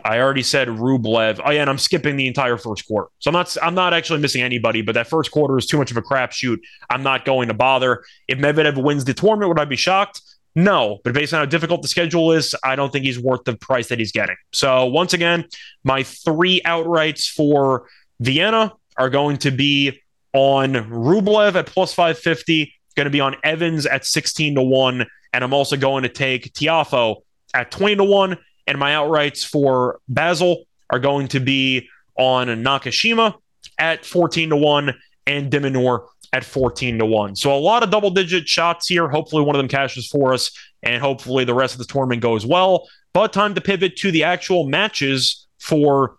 I 0.05 0.21
already 0.21 0.43
said 0.43 0.69
Rublev. 0.69 1.41
Oh 1.45 1.51
yeah, 1.51 1.63
and 1.63 1.71
I'm 1.71 1.79
skipping 1.79 2.17
the 2.17 2.27
entire 2.27 2.59
first 2.59 2.87
quarter. 2.87 3.09
So 3.19 3.31
I'm 3.31 3.33
not 3.33 3.57
I'm 3.63 3.75
not 3.75 3.95
actually 3.95 4.21
missing 4.21 4.43
anybody, 4.43 4.83
but 4.83 4.95
that 4.95 5.09
first 5.09 5.31
quarter 5.31 5.57
is 5.59 5.67
too 5.67 5.79
much 5.79 5.91
of 5.91 5.97
a 5.97 6.03
crapshoot. 6.03 6.59
I'm 6.91 7.03
not 7.03 7.25
going 7.25 7.49
to 7.49 7.55
bother. 7.55 8.05
If 8.29 8.39
Medvedev 8.39 8.83
wins 8.83 9.05
the 9.05 9.15
tournament, 9.15 9.49
would 9.49 9.59
I 9.59 9.65
be 9.65 9.77
shocked? 9.77 10.21
No, 10.55 11.01
but 11.05 11.13
based 11.13 11.35
on 11.35 11.41
how 11.41 11.45
difficult 11.45 11.83
the 11.83 11.89
schedule 11.89 12.33
is, 12.33 12.55
I 12.65 12.77
don't 12.77 12.91
think 12.91 13.05
he's 13.05 13.19
worth 13.19 13.45
the 13.45 13.57
price 13.57 13.89
that 13.89 13.99
he's 13.99 14.13
getting. 14.13 14.37
So 14.53 14.87
once 14.87 15.13
again, 15.13 15.45
my 15.85 16.03
three 16.03 16.63
outrights 16.65 17.29
for 17.29 17.89
Vienna 18.21 18.73
are 18.97 19.11
going 19.11 19.37
to 19.39 19.51
be 19.51 20.01
on 20.37 20.75
Rublev 20.75 21.55
at 21.55 21.67
plus 21.67 21.95
550, 21.95 22.73
going 22.95 23.05
to 23.05 23.11
be 23.11 23.21
on 23.21 23.37
Evans 23.43 23.87
at 23.87 24.05
16 24.05 24.57
to 24.57 24.63
1, 24.63 25.07
and 25.33 25.45
I'm 25.45 25.53
also 25.53 25.77
going 25.77 26.03
to 26.03 26.09
take 26.09 26.53
Tiafoe 26.53 27.17
at 27.55 27.71
20 27.71 27.97
to 27.97 28.05
1, 28.05 28.37
and 28.67 28.79
my 28.79 28.93
outrights 28.93 29.45
for 29.45 30.01
Basel 30.09 30.65
are 30.91 30.99
going 30.99 31.29
to 31.29 31.41
be 31.41 31.89
on 32.17 32.49
Nakashima 32.49 33.35
at 33.79 34.05
14 34.05 34.51
to 34.51 34.57
1 34.57 34.95
and 35.27 35.51
de 35.51 35.59
Minaur 35.59 36.07
at 36.33 36.45
14 36.45 36.99
to 36.99 37.07
1. 37.07 37.37
So 37.37 37.55
a 37.55 37.59
lot 37.59 37.83
of 37.83 37.91
double 37.91 38.11
digit 38.11 38.49
shots 38.49 38.89
here. 38.89 39.09
Hopefully 39.09 39.43
one 39.43 39.55
of 39.55 39.59
them 39.59 39.69
cashes 39.69 40.07
for 40.07 40.33
us 40.33 40.51
and 40.83 41.03
hopefully 41.03 41.45
the 41.45 41.55
rest 41.55 41.75
of 41.75 41.79
the 41.79 41.87
tournament 41.87 42.23
goes 42.23 42.45
well. 42.45 42.89
But 43.13 43.33
time 43.33 43.55
to 43.55 43.61
pivot 43.61 43.97
to 43.97 44.11
the 44.11 44.25
actual 44.25 44.67
matches 44.67 45.47
for 45.59 46.19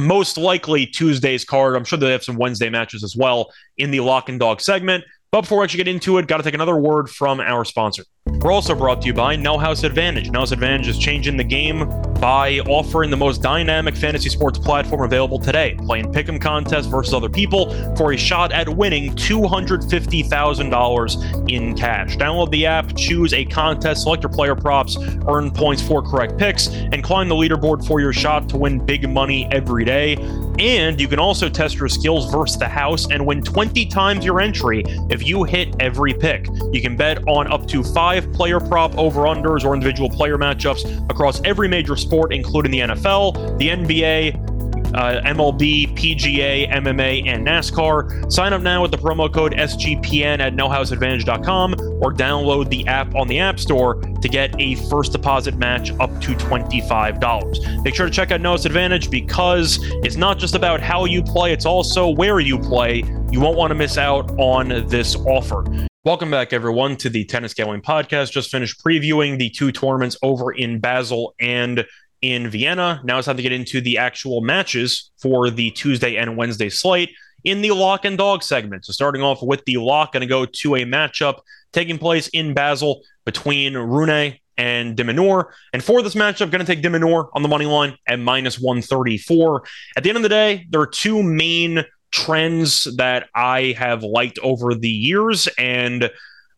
most 0.00 0.36
likely 0.36 0.86
Tuesday's 0.86 1.44
card. 1.44 1.76
I'm 1.76 1.84
sure 1.84 1.98
they 1.98 2.12
have 2.12 2.24
some 2.24 2.36
Wednesday 2.36 2.68
matches 2.68 3.02
as 3.02 3.16
well 3.16 3.52
in 3.78 3.90
the 3.90 4.00
lock 4.00 4.28
and 4.28 4.38
dog 4.38 4.60
segment. 4.60 5.04
But 5.32 5.42
before 5.42 5.58
we 5.58 5.64
actually 5.64 5.84
get 5.84 5.88
into 5.88 6.18
it, 6.18 6.26
got 6.26 6.38
to 6.38 6.42
take 6.42 6.54
another 6.54 6.76
word 6.76 7.10
from 7.10 7.40
our 7.40 7.64
sponsor. 7.64 8.04
We're 8.28 8.52
also 8.52 8.74
brought 8.74 9.02
to 9.02 9.06
you 9.06 9.14
by 9.14 9.36
No 9.36 9.56
House 9.56 9.84
Advantage. 9.84 10.30
No 10.30 10.40
House 10.40 10.50
Advantage 10.52 10.88
is 10.88 10.98
changing 10.98 11.36
the 11.36 11.44
game 11.44 11.88
by 12.20 12.60
offering 12.60 13.10
the 13.10 13.16
most 13.16 13.42
dynamic 13.42 13.96
fantasy 13.96 14.28
sports 14.28 14.58
platform 14.58 15.02
available 15.02 15.38
today. 15.38 15.76
Playing 15.84 16.12
pick'em 16.12 16.40
contests 16.40 16.86
versus 16.86 17.12
other 17.12 17.28
people 17.28 17.70
for 17.96 18.12
a 18.12 18.16
shot 18.16 18.52
at 18.52 18.68
winning 18.68 19.12
$250,000 19.14 21.50
in 21.50 21.76
cash. 21.76 22.16
Download 22.16 22.48
the 22.50 22.66
app, 22.66 22.96
choose 22.96 23.32
a 23.32 23.44
contest, 23.44 24.04
select 24.04 24.22
your 24.22 24.32
player 24.32 24.54
props, 24.54 24.96
earn 25.28 25.50
points 25.50 25.82
for 25.82 26.00
correct 26.02 26.38
picks, 26.38 26.68
and 26.68 27.02
climb 27.04 27.28
the 27.28 27.34
leaderboard 27.34 27.86
for 27.86 28.00
your 28.00 28.12
shot 28.12 28.48
to 28.48 28.56
win 28.56 28.78
big 28.84 29.08
money 29.08 29.48
every 29.52 29.84
day. 29.84 30.16
And 30.58 31.00
you 31.00 31.08
can 31.08 31.18
also 31.18 31.48
test 31.48 31.76
your 31.76 31.88
skills 31.88 32.30
versus 32.32 32.58
the 32.58 32.68
house 32.68 33.10
and 33.10 33.26
win 33.26 33.42
20 33.42 33.86
times 33.86 34.24
your 34.24 34.40
entry 34.40 34.84
if 35.10 35.26
you 35.26 35.42
hit 35.44 35.74
every 35.80 36.14
pick. 36.14 36.46
You 36.72 36.80
can 36.80 36.96
bet 36.96 37.26
on 37.28 37.52
up 37.52 37.66
to 37.68 37.84
five 37.84 38.15
player 38.32 38.60
prop 38.60 38.96
over 38.96 39.22
unders 39.22 39.64
or 39.64 39.74
individual 39.74 40.08
player 40.08 40.38
matchups 40.38 41.10
across 41.10 41.40
every 41.44 41.68
major 41.68 41.96
sport, 41.96 42.32
including 42.32 42.72
the 42.72 42.80
NFL, 42.80 43.58
the 43.58 43.68
NBA, 43.68 44.56
uh, 44.94 45.20
MLB, 45.22 45.94
PGA, 45.94 46.70
MMA, 46.70 47.26
and 47.26 47.46
NASCAR. 47.46 48.32
Sign 48.32 48.52
up 48.52 48.62
now 48.62 48.82
with 48.82 48.90
the 48.90 48.96
promo 48.96 49.32
code 49.32 49.52
SGPN 49.52 50.40
at 50.40 50.54
nohouseadvantage.com 50.54 51.74
or 52.02 52.12
download 52.12 52.68
the 52.70 52.86
app 52.86 53.14
on 53.14 53.28
the 53.28 53.38
App 53.38 53.60
Store 53.60 54.00
to 54.00 54.28
get 54.28 54.54
a 54.58 54.74
first 54.88 55.12
deposit 55.12 55.56
match 55.56 55.90
up 56.00 56.10
to 56.20 56.34
$25. 56.34 57.84
Make 57.84 57.94
sure 57.94 58.06
to 58.06 58.12
check 58.12 58.30
out 58.30 58.40
No 58.40 58.52
House 58.52 58.64
Advantage 58.64 59.10
because 59.10 59.78
it's 60.02 60.16
not 60.16 60.38
just 60.38 60.54
about 60.54 60.80
how 60.80 61.04
you 61.04 61.22
play, 61.22 61.52
it's 61.52 61.66
also 61.66 62.08
where 62.08 62.40
you 62.40 62.58
play. 62.58 63.02
You 63.30 63.40
won't 63.40 63.56
want 63.56 63.70
to 63.70 63.74
miss 63.74 63.98
out 63.98 64.30
on 64.38 64.86
this 64.88 65.16
offer. 65.16 65.64
Welcome 66.06 66.30
back, 66.30 66.52
everyone, 66.52 66.94
to 66.98 67.10
the 67.10 67.24
Tennis 67.24 67.52
Gambling 67.52 67.82
Podcast. 67.82 68.30
Just 68.30 68.48
finished 68.48 68.80
previewing 68.80 69.38
the 69.38 69.50
two 69.50 69.72
tournaments 69.72 70.16
over 70.22 70.52
in 70.52 70.78
Basel 70.78 71.34
and 71.40 71.84
in 72.22 72.48
Vienna. 72.48 73.00
Now 73.02 73.18
it's 73.18 73.26
time 73.26 73.36
to 73.36 73.42
get 73.42 73.50
into 73.50 73.80
the 73.80 73.98
actual 73.98 74.40
matches 74.40 75.10
for 75.20 75.50
the 75.50 75.72
Tuesday 75.72 76.14
and 76.14 76.36
Wednesday 76.36 76.68
slate 76.68 77.10
in 77.42 77.60
the 77.60 77.72
lock 77.72 78.04
and 78.04 78.16
dog 78.16 78.44
segment. 78.44 78.84
So 78.84 78.92
starting 78.92 79.20
off 79.20 79.42
with 79.42 79.64
the 79.64 79.78
lock, 79.78 80.12
going 80.12 80.20
to 80.20 80.28
go 80.28 80.46
to 80.46 80.76
a 80.76 80.84
matchup 80.84 81.40
taking 81.72 81.98
place 81.98 82.28
in 82.28 82.54
Basel 82.54 83.02
between 83.24 83.74
Rune 83.74 84.38
and 84.56 84.96
de 84.96 85.02
Minaur. 85.02 85.46
And 85.72 85.82
for 85.82 86.02
this 86.02 86.14
matchup, 86.14 86.52
going 86.52 86.64
to 86.64 86.64
take 86.64 86.82
de 86.82 86.88
Minaur 86.88 87.30
on 87.32 87.42
the 87.42 87.48
money 87.48 87.66
line 87.66 87.98
at 88.06 88.20
minus 88.20 88.60
134. 88.60 89.64
At 89.96 90.04
the 90.04 90.10
end 90.10 90.18
of 90.18 90.22
the 90.22 90.28
day, 90.28 90.68
there 90.70 90.80
are 90.80 90.86
two 90.86 91.24
main 91.24 91.84
trends 92.10 92.84
that 92.96 93.28
I 93.34 93.74
have 93.78 94.02
liked 94.02 94.38
over 94.40 94.74
the 94.74 94.88
years. 94.88 95.48
And 95.58 96.10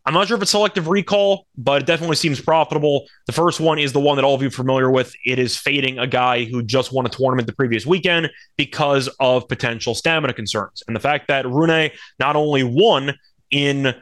I'm 0.09 0.15
not 0.15 0.27
sure 0.27 0.39
if 0.39 0.43
it's 0.43 0.53
selective 0.53 0.89
recall, 0.89 1.47
but 1.59 1.83
it 1.83 1.87
definitely 1.87 2.17
seems 2.17 2.41
profitable. 2.41 3.07
The 3.27 3.33
first 3.33 3.61
one 3.61 3.79
is 3.79 3.93
the 3.93 4.01
one 4.01 4.17
that 4.17 4.25
all 4.25 4.35
of 4.35 4.41
you 4.41 4.49
are 4.49 4.51
familiar 4.51 4.91
with. 4.91 5.15
It 5.27 5.39
is 5.39 5.55
fading 5.57 5.99
a 5.99 6.07
guy 6.07 6.45
who 6.45 6.63
just 6.63 6.93
won 6.93 7.05
a 7.05 7.11
tournament 7.11 7.47
the 7.47 7.53
previous 7.53 7.85
weekend 7.85 8.31
because 8.57 9.09
of 9.21 9.47
potential 9.49 9.95
stamina 9.95 10.33
concerns. 10.33 10.83
And 10.87 10.97
the 10.97 11.01
fact 11.01 11.29
that 11.29 11.45
Rune 11.45 11.91
not 12.19 12.37
only 12.37 12.63
won 12.63 13.15
in 13.51 13.95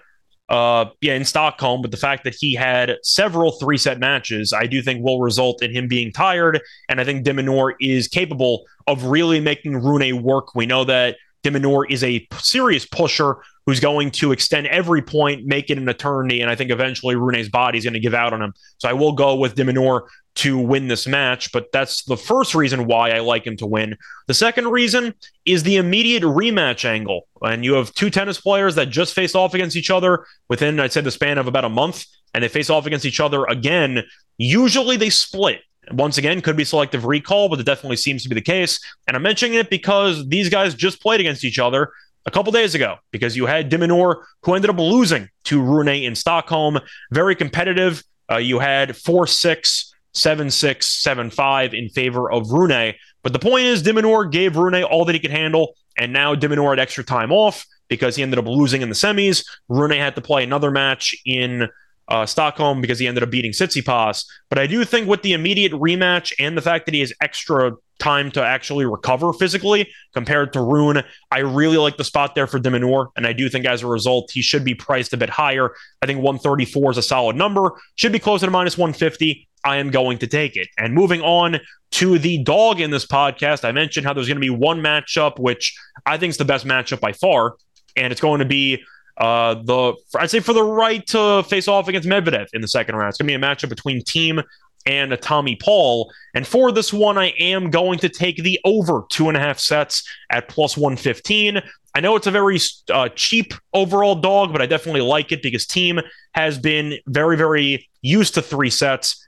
uh 0.48 0.84
yeah 1.00 1.14
in 1.14 1.24
Stockholm, 1.24 1.82
but 1.82 1.90
the 1.90 1.96
fact 1.96 2.22
that 2.22 2.36
he 2.38 2.54
had 2.54 2.98
several 3.02 3.58
three 3.58 3.76
set 3.76 3.98
matches, 3.98 4.52
I 4.52 4.66
do 4.66 4.80
think 4.82 5.04
will 5.04 5.20
result 5.20 5.60
in 5.60 5.72
him 5.72 5.88
being 5.88 6.12
tired. 6.12 6.60
And 6.88 7.00
I 7.00 7.04
think 7.04 7.24
de 7.24 7.32
Minaur 7.32 7.74
is 7.80 8.06
capable 8.06 8.64
of 8.86 9.06
really 9.06 9.40
making 9.40 9.82
Rune 9.82 10.22
work. 10.22 10.54
We 10.54 10.66
know 10.66 10.84
that 10.84 11.16
de 11.52 11.82
is 11.88 12.04
a 12.04 12.26
serious 12.38 12.86
pusher 12.86 13.38
who's 13.66 13.80
going 13.80 14.12
to 14.12 14.32
extend 14.32 14.66
every 14.68 15.02
point, 15.02 15.44
make 15.44 15.70
it 15.70 15.78
an 15.78 15.88
eternity. 15.88 16.40
And 16.40 16.50
I 16.50 16.54
think 16.54 16.70
eventually 16.70 17.16
Rune's 17.16 17.48
body 17.48 17.78
is 17.78 17.84
going 17.84 17.94
to 17.94 18.00
give 18.00 18.14
out 18.14 18.32
on 18.32 18.40
him. 18.40 18.54
So 18.78 18.88
I 18.88 18.92
will 18.92 19.12
go 19.12 19.34
with 19.34 19.56
de 19.56 20.00
to 20.36 20.58
win 20.58 20.86
this 20.86 21.06
match, 21.06 21.50
but 21.50 21.72
that's 21.72 22.04
the 22.04 22.16
first 22.16 22.54
reason 22.54 22.86
why 22.86 23.10
I 23.10 23.20
like 23.20 23.46
him 23.46 23.56
to 23.56 23.66
win. 23.66 23.96
The 24.26 24.34
second 24.34 24.68
reason 24.68 25.14
is 25.46 25.62
the 25.62 25.76
immediate 25.76 26.22
rematch 26.22 26.84
angle. 26.84 27.26
And 27.40 27.64
you 27.64 27.72
have 27.74 27.92
two 27.94 28.10
tennis 28.10 28.38
players 28.38 28.74
that 28.74 28.90
just 28.90 29.14
face 29.14 29.34
off 29.34 29.54
against 29.54 29.76
each 29.76 29.90
other 29.90 30.26
within, 30.48 30.78
I'd 30.78 30.92
say, 30.92 31.00
the 31.00 31.10
span 31.10 31.38
of 31.38 31.46
about 31.46 31.64
a 31.64 31.70
month, 31.70 32.04
and 32.34 32.44
they 32.44 32.48
face 32.48 32.68
off 32.68 32.86
against 32.86 33.06
each 33.06 33.18
other 33.18 33.44
again. 33.46 34.04
Usually 34.36 34.96
they 34.96 35.10
split. 35.10 35.60
Once 35.92 36.18
again, 36.18 36.40
could 36.40 36.56
be 36.56 36.64
selective 36.64 37.04
recall, 37.04 37.48
but 37.48 37.60
it 37.60 37.66
definitely 37.66 37.96
seems 37.96 38.22
to 38.22 38.28
be 38.28 38.34
the 38.34 38.40
case. 38.40 38.80
And 39.06 39.16
I'm 39.16 39.22
mentioning 39.22 39.58
it 39.58 39.70
because 39.70 40.26
these 40.28 40.48
guys 40.48 40.74
just 40.74 41.00
played 41.00 41.20
against 41.20 41.44
each 41.44 41.58
other 41.58 41.92
a 42.26 42.30
couple 42.30 42.52
days 42.52 42.74
ago 42.74 42.96
because 43.12 43.36
you 43.36 43.46
had 43.46 43.68
de 43.68 43.78
Minaur 43.78 44.24
who 44.42 44.54
ended 44.54 44.70
up 44.70 44.78
losing 44.78 45.28
to 45.44 45.62
Rune 45.62 45.88
in 45.88 46.14
Stockholm. 46.14 46.78
Very 47.12 47.36
competitive. 47.36 48.02
Uh, 48.30 48.38
you 48.38 48.58
had 48.58 48.96
4 48.96 49.26
6, 49.26 49.94
7 50.12 50.50
6, 50.50 50.86
7 50.86 51.30
5 51.30 51.74
in 51.74 51.88
favor 51.90 52.30
of 52.30 52.50
Rune. 52.50 52.94
But 53.22 53.32
the 53.32 53.38
point 53.38 53.64
is, 53.64 53.82
de 53.82 53.92
Minaur 53.92 54.30
gave 54.30 54.56
Rune 54.56 54.82
all 54.82 55.04
that 55.04 55.14
he 55.14 55.20
could 55.20 55.30
handle. 55.30 55.76
And 55.96 56.12
now 56.12 56.34
de 56.34 56.48
Minaur 56.48 56.70
had 56.70 56.80
extra 56.80 57.04
time 57.04 57.32
off 57.32 57.64
because 57.88 58.16
he 58.16 58.22
ended 58.22 58.38
up 58.38 58.46
losing 58.46 58.82
in 58.82 58.88
the 58.88 58.94
semis. 58.94 59.46
Rune 59.68 59.92
had 59.92 60.16
to 60.16 60.20
play 60.20 60.42
another 60.42 60.70
match 60.70 61.14
in 61.24 61.68
uh, 62.08 62.26
Stockholm 62.26 62.80
because 62.80 62.98
he 62.98 63.06
ended 63.06 63.22
up 63.22 63.30
beating 63.30 63.52
Tsitsipas. 63.52 64.24
But 64.48 64.58
I 64.58 64.66
do 64.66 64.84
think 64.84 65.08
with 65.08 65.22
the 65.22 65.32
immediate 65.32 65.72
rematch 65.72 66.32
and 66.38 66.56
the 66.56 66.62
fact 66.62 66.86
that 66.86 66.94
he 66.94 67.00
has 67.00 67.12
extra 67.20 67.72
time 67.98 68.30
to 68.30 68.44
actually 68.44 68.84
recover 68.84 69.32
physically 69.32 69.88
compared 70.14 70.52
to 70.52 70.60
Rune, 70.60 71.02
I 71.30 71.38
really 71.38 71.78
like 71.78 71.96
the 71.96 72.04
spot 72.04 72.34
there 72.34 72.46
for 72.46 72.58
de 72.58 72.70
Minaur. 72.70 73.08
And 73.16 73.26
I 73.26 73.32
do 73.32 73.48
think 73.48 73.64
as 73.64 73.82
a 73.82 73.86
result, 73.86 74.30
he 74.30 74.42
should 74.42 74.64
be 74.64 74.74
priced 74.74 75.12
a 75.12 75.16
bit 75.16 75.30
higher. 75.30 75.74
I 76.02 76.06
think 76.06 76.18
134 76.18 76.92
is 76.92 76.98
a 76.98 77.02
solid 77.02 77.36
number, 77.36 77.72
should 77.96 78.12
be 78.12 78.18
closer 78.18 78.46
to 78.46 78.52
minus 78.52 78.76
150. 78.76 79.48
I 79.64 79.76
am 79.78 79.90
going 79.90 80.18
to 80.18 80.26
take 80.26 80.56
it. 80.56 80.68
And 80.78 80.94
moving 80.94 81.22
on 81.22 81.58
to 81.92 82.18
the 82.18 82.42
dog 82.44 82.80
in 82.80 82.90
this 82.90 83.06
podcast, 83.06 83.64
I 83.64 83.72
mentioned 83.72 84.06
how 84.06 84.12
there's 84.12 84.28
going 84.28 84.36
to 84.36 84.40
be 84.40 84.50
one 84.50 84.80
matchup, 84.80 85.40
which 85.40 85.76
I 86.04 86.18
think 86.18 86.30
is 86.30 86.36
the 86.36 86.44
best 86.44 86.64
matchup 86.64 87.00
by 87.00 87.12
far. 87.12 87.56
And 87.96 88.12
it's 88.12 88.20
going 88.20 88.38
to 88.40 88.44
be 88.44 88.84
uh, 89.18 89.54
the 89.54 89.94
I'd 90.18 90.30
say 90.30 90.40
for 90.40 90.52
the 90.52 90.62
right 90.62 91.06
to 91.08 91.42
face 91.44 91.68
off 91.68 91.88
against 91.88 92.08
Medvedev 92.08 92.48
in 92.52 92.60
the 92.60 92.68
second 92.68 92.96
round. 92.96 93.10
It's 93.10 93.18
to 93.18 93.24
be 93.24 93.34
a 93.34 93.38
matchup 93.38 93.68
between 93.68 94.02
Thiem 94.02 94.42
and 94.86 95.16
Tommy 95.20 95.56
Paul. 95.56 96.12
And 96.34 96.46
for 96.46 96.70
this 96.70 96.92
one, 96.92 97.18
I 97.18 97.28
am 97.38 97.70
going 97.70 97.98
to 98.00 98.08
take 98.08 98.42
the 98.42 98.60
over 98.64 99.02
two 99.10 99.28
and 99.28 99.36
a 99.36 99.40
half 99.40 99.58
sets 99.58 100.08
at 100.30 100.48
plus 100.48 100.76
115. 100.76 101.60
I 101.94 102.00
know 102.00 102.14
it's 102.14 102.26
a 102.26 102.30
very 102.30 102.58
uh, 102.92 103.08
cheap 103.14 103.54
overall 103.72 104.14
dog, 104.14 104.52
but 104.52 104.62
I 104.62 104.66
definitely 104.66 105.00
like 105.00 105.32
it 105.32 105.42
because 105.42 105.66
Thiem 105.66 106.02
has 106.32 106.58
been 106.58 106.98
very, 107.06 107.36
very 107.36 107.88
used 108.02 108.34
to 108.34 108.42
three 108.42 108.70
sets. 108.70 109.22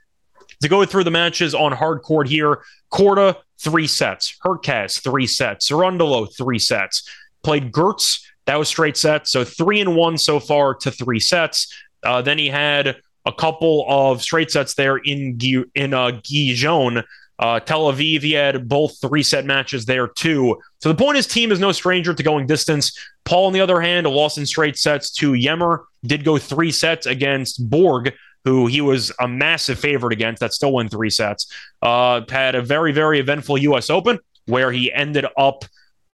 To 0.61 0.67
go 0.67 0.83
through 0.85 1.05
the 1.05 1.11
matches 1.11 1.55
on 1.55 1.71
hard 1.71 2.01
court 2.01 2.27
here, 2.27 2.59
Korda, 2.91 3.37
three 3.59 3.87
sets. 3.87 4.37
Hurkacz, 4.43 5.01
three 5.01 5.25
sets. 5.25 5.69
Cerundolo, 5.69 6.27
three 6.35 6.59
sets. 6.59 7.09
Played 7.43 7.71
Gertz, 7.71 8.19
that 8.49 8.57
was 8.57 8.67
straight 8.67 8.97
sets. 8.97 9.31
So 9.31 9.43
three 9.43 9.79
and 9.79 9.95
one 9.95 10.17
so 10.17 10.39
far 10.39 10.73
to 10.73 10.89
three 10.89 11.19
sets. 11.19 11.71
Uh, 12.01 12.23
then 12.23 12.39
he 12.39 12.47
had 12.47 12.97
a 13.27 13.31
couple 13.31 13.85
of 13.87 14.23
straight 14.23 14.49
sets 14.49 14.73
there 14.73 14.97
in 14.97 15.37
in 15.75 15.93
uh, 15.93 16.19
Gijón. 16.23 17.03
Uh, 17.37 17.59
Tel 17.59 17.93
Aviv, 17.93 18.21
he 18.23 18.33
had 18.33 18.67
both 18.67 18.99
three 18.99 19.21
set 19.21 19.45
matches 19.45 19.85
there 19.85 20.07
too. 20.07 20.59
So 20.79 20.89
the 20.89 20.95
point 20.95 21.19
is, 21.19 21.27
Thiem 21.27 21.51
is 21.51 21.59
no 21.59 21.71
stranger 21.71 22.11
to 22.11 22.23
going 22.23 22.47
distance. 22.47 22.97
Paul, 23.23 23.45
on 23.45 23.53
the 23.53 23.61
other 23.61 23.81
hand, 23.81 24.07
lost 24.07 24.39
in 24.39 24.47
straight 24.47 24.79
sets 24.79 25.11
to 25.11 25.35
Ymer, 25.35 25.85
did 26.03 26.23
go 26.23 26.39
three 26.39 26.71
sets 26.71 27.05
against 27.05 27.69
Borg 27.69 28.13
who 28.45 28.65
he 28.65 28.81
was 28.81 29.11
a 29.19 29.27
massive 29.27 29.77
favorite 29.77 30.13
against, 30.13 30.39
that 30.39 30.53
still 30.53 30.71
won 30.71 30.89
three 30.89 31.11
sets. 31.11 31.45
Uh, 31.83 32.21
had 32.29 32.55
a 32.55 32.63
very, 32.63 32.93
very 32.93 33.19
eventful 33.19 33.59
U.S. 33.59 33.91
Open 33.91 34.17
where 34.47 34.71
he 34.71 34.91
ended 34.91 35.25
up 35.37 35.65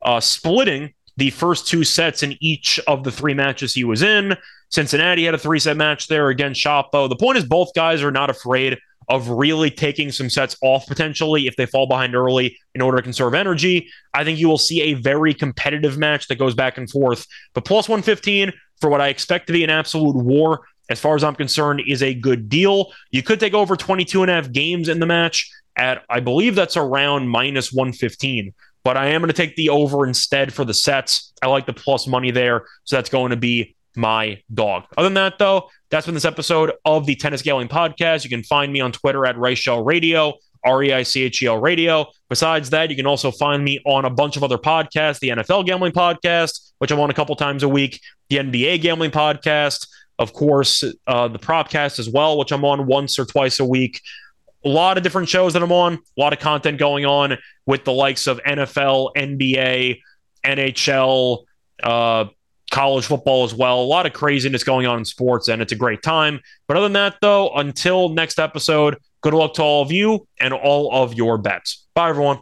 uh, 0.01 0.19
splitting 0.19 0.93
the 1.17 1.29
first 1.29 1.67
two 1.67 1.83
sets 1.83 2.23
in 2.23 2.37
each 2.39 2.79
of 2.87 3.03
the 3.03 3.11
three 3.11 3.33
matches 3.33 3.73
he 3.73 3.83
was 3.83 4.01
in. 4.01 4.35
Cincinnati 4.69 5.25
had 5.25 5.35
a 5.35 5.37
three 5.37 5.59
set 5.59 5.77
match 5.77 6.07
there 6.07 6.29
against 6.29 6.63
Shapo. 6.63 7.09
The 7.09 7.15
point 7.15 7.37
is, 7.37 7.45
both 7.45 7.73
guys 7.73 8.01
are 8.01 8.11
not 8.11 8.29
afraid 8.29 8.77
of 9.09 9.27
really 9.29 9.69
taking 9.69 10.11
some 10.11 10.29
sets 10.29 10.55
off 10.61 10.87
potentially 10.87 11.47
if 11.47 11.55
they 11.57 11.65
fall 11.65 11.85
behind 11.85 12.15
early 12.15 12.57
in 12.73 12.81
order 12.81 12.97
to 12.97 13.03
conserve 13.03 13.33
energy. 13.33 13.89
I 14.13 14.23
think 14.23 14.39
you 14.39 14.47
will 14.47 14.57
see 14.57 14.81
a 14.81 14.93
very 14.93 15.33
competitive 15.33 15.97
match 15.97 16.27
that 16.27 16.37
goes 16.37 16.55
back 16.55 16.77
and 16.77 16.89
forth. 16.89 17.27
But 17.53 17.65
plus 17.65 17.89
115 17.89 18.53
for 18.79 18.89
what 18.89 19.01
I 19.01 19.09
expect 19.09 19.47
to 19.47 19.53
be 19.53 19.63
an 19.63 19.69
absolute 19.69 20.15
war, 20.15 20.61
as 20.89 20.99
far 20.99 21.15
as 21.15 21.23
I'm 21.23 21.35
concerned, 21.35 21.81
is 21.87 22.01
a 22.01 22.13
good 22.13 22.47
deal. 22.47 22.91
You 23.11 23.21
could 23.21 23.39
take 23.39 23.53
over 23.53 23.75
22 23.75 24.21
and 24.23 24.31
a 24.31 24.35
half 24.35 24.51
games 24.51 24.87
in 24.87 24.99
the 24.99 25.05
match 25.05 25.51
at, 25.75 26.03
I 26.09 26.19
believe 26.19 26.55
that's 26.55 26.77
around 26.77 27.27
minus 27.27 27.73
115 27.73 28.53
but 28.83 28.97
I 28.97 29.07
am 29.07 29.21
going 29.21 29.29
to 29.29 29.33
take 29.33 29.55
the 29.55 29.69
over 29.69 30.05
instead 30.05 30.53
for 30.53 30.65
the 30.65 30.73
sets. 30.73 31.33
I 31.41 31.47
like 31.47 31.65
the 31.65 31.73
plus 31.73 32.07
money 32.07 32.31
there. 32.31 32.65
So 32.83 32.95
that's 32.95 33.09
going 33.09 33.31
to 33.31 33.37
be 33.37 33.75
my 33.95 34.41
dog. 34.53 34.85
Other 34.97 35.07
than 35.07 35.15
that, 35.15 35.37
though, 35.37 35.69
that's 35.89 36.05
been 36.05 36.15
this 36.15 36.25
episode 36.25 36.71
of 36.85 37.05
the 37.05 37.15
Tennis 37.15 37.41
Gambling 37.41 37.67
Podcast. 37.67 38.23
You 38.23 38.29
can 38.29 38.43
find 38.43 38.71
me 38.71 38.79
on 38.79 38.91
Twitter 38.91 39.25
at 39.25 39.35
Reichel 39.35 39.85
Radio, 39.85 40.33
R 40.63 40.83
E 40.83 40.93
I 40.93 41.03
C 41.03 41.23
H 41.23 41.41
E 41.43 41.47
L 41.47 41.59
Radio. 41.59 42.07
Besides 42.29 42.69
that, 42.71 42.89
you 42.89 42.95
can 42.95 43.05
also 43.05 43.31
find 43.31 43.63
me 43.63 43.79
on 43.85 44.05
a 44.05 44.09
bunch 44.09 44.37
of 44.37 44.43
other 44.43 44.57
podcasts 44.57 45.19
the 45.19 45.29
NFL 45.29 45.65
Gambling 45.65 45.91
Podcast, 45.91 46.71
which 46.79 46.91
I'm 46.91 46.99
on 46.99 47.09
a 47.09 47.13
couple 47.13 47.35
times 47.35 47.63
a 47.63 47.69
week, 47.69 47.99
the 48.29 48.37
NBA 48.37 48.81
Gambling 48.81 49.11
Podcast, 49.11 49.87
of 50.17 50.33
course, 50.33 50.83
uh, 51.07 51.27
the 51.27 51.39
Propcast 51.39 51.99
as 51.99 52.09
well, 52.09 52.37
which 52.37 52.51
I'm 52.51 52.63
on 52.63 52.87
once 52.87 53.19
or 53.19 53.25
twice 53.25 53.59
a 53.59 53.65
week 53.65 54.01
a 54.63 54.69
lot 54.69 54.97
of 54.97 55.03
different 55.03 55.29
shows 55.29 55.53
that 55.53 55.63
I'm 55.63 55.71
on, 55.71 55.93
a 55.93 55.99
lot 56.19 56.33
of 56.33 56.39
content 56.39 56.77
going 56.77 57.05
on 57.05 57.37
with 57.65 57.83
the 57.83 57.93
likes 57.93 58.27
of 58.27 58.39
NFL, 58.43 59.13
NBA, 59.15 60.01
NHL, 60.45 61.43
uh, 61.83 62.25
college 62.71 63.05
football 63.05 63.43
as 63.43 63.53
well. 63.53 63.81
A 63.81 63.83
lot 63.83 64.05
of 64.05 64.13
craziness 64.13 64.63
going 64.63 64.87
on 64.87 64.97
in 64.99 65.05
sports, 65.05 65.47
and 65.47 65.61
it's 65.61 65.71
a 65.71 65.75
great 65.75 66.01
time. 66.01 66.39
But 66.67 66.77
other 66.77 66.85
than 66.85 66.93
that, 66.93 67.17
though, 67.21 67.51
until 67.53 68.09
next 68.09 68.39
episode, 68.39 68.97
good 69.21 69.33
luck 69.33 69.53
to 69.55 69.61
all 69.61 69.81
of 69.83 69.91
you 69.91 70.27
and 70.39 70.53
all 70.53 70.91
of 70.91 71.13
your 71.13 71.37
bets. 71.37 71.85
Bye, 71.93 72.09
everyone. 72.09 72.39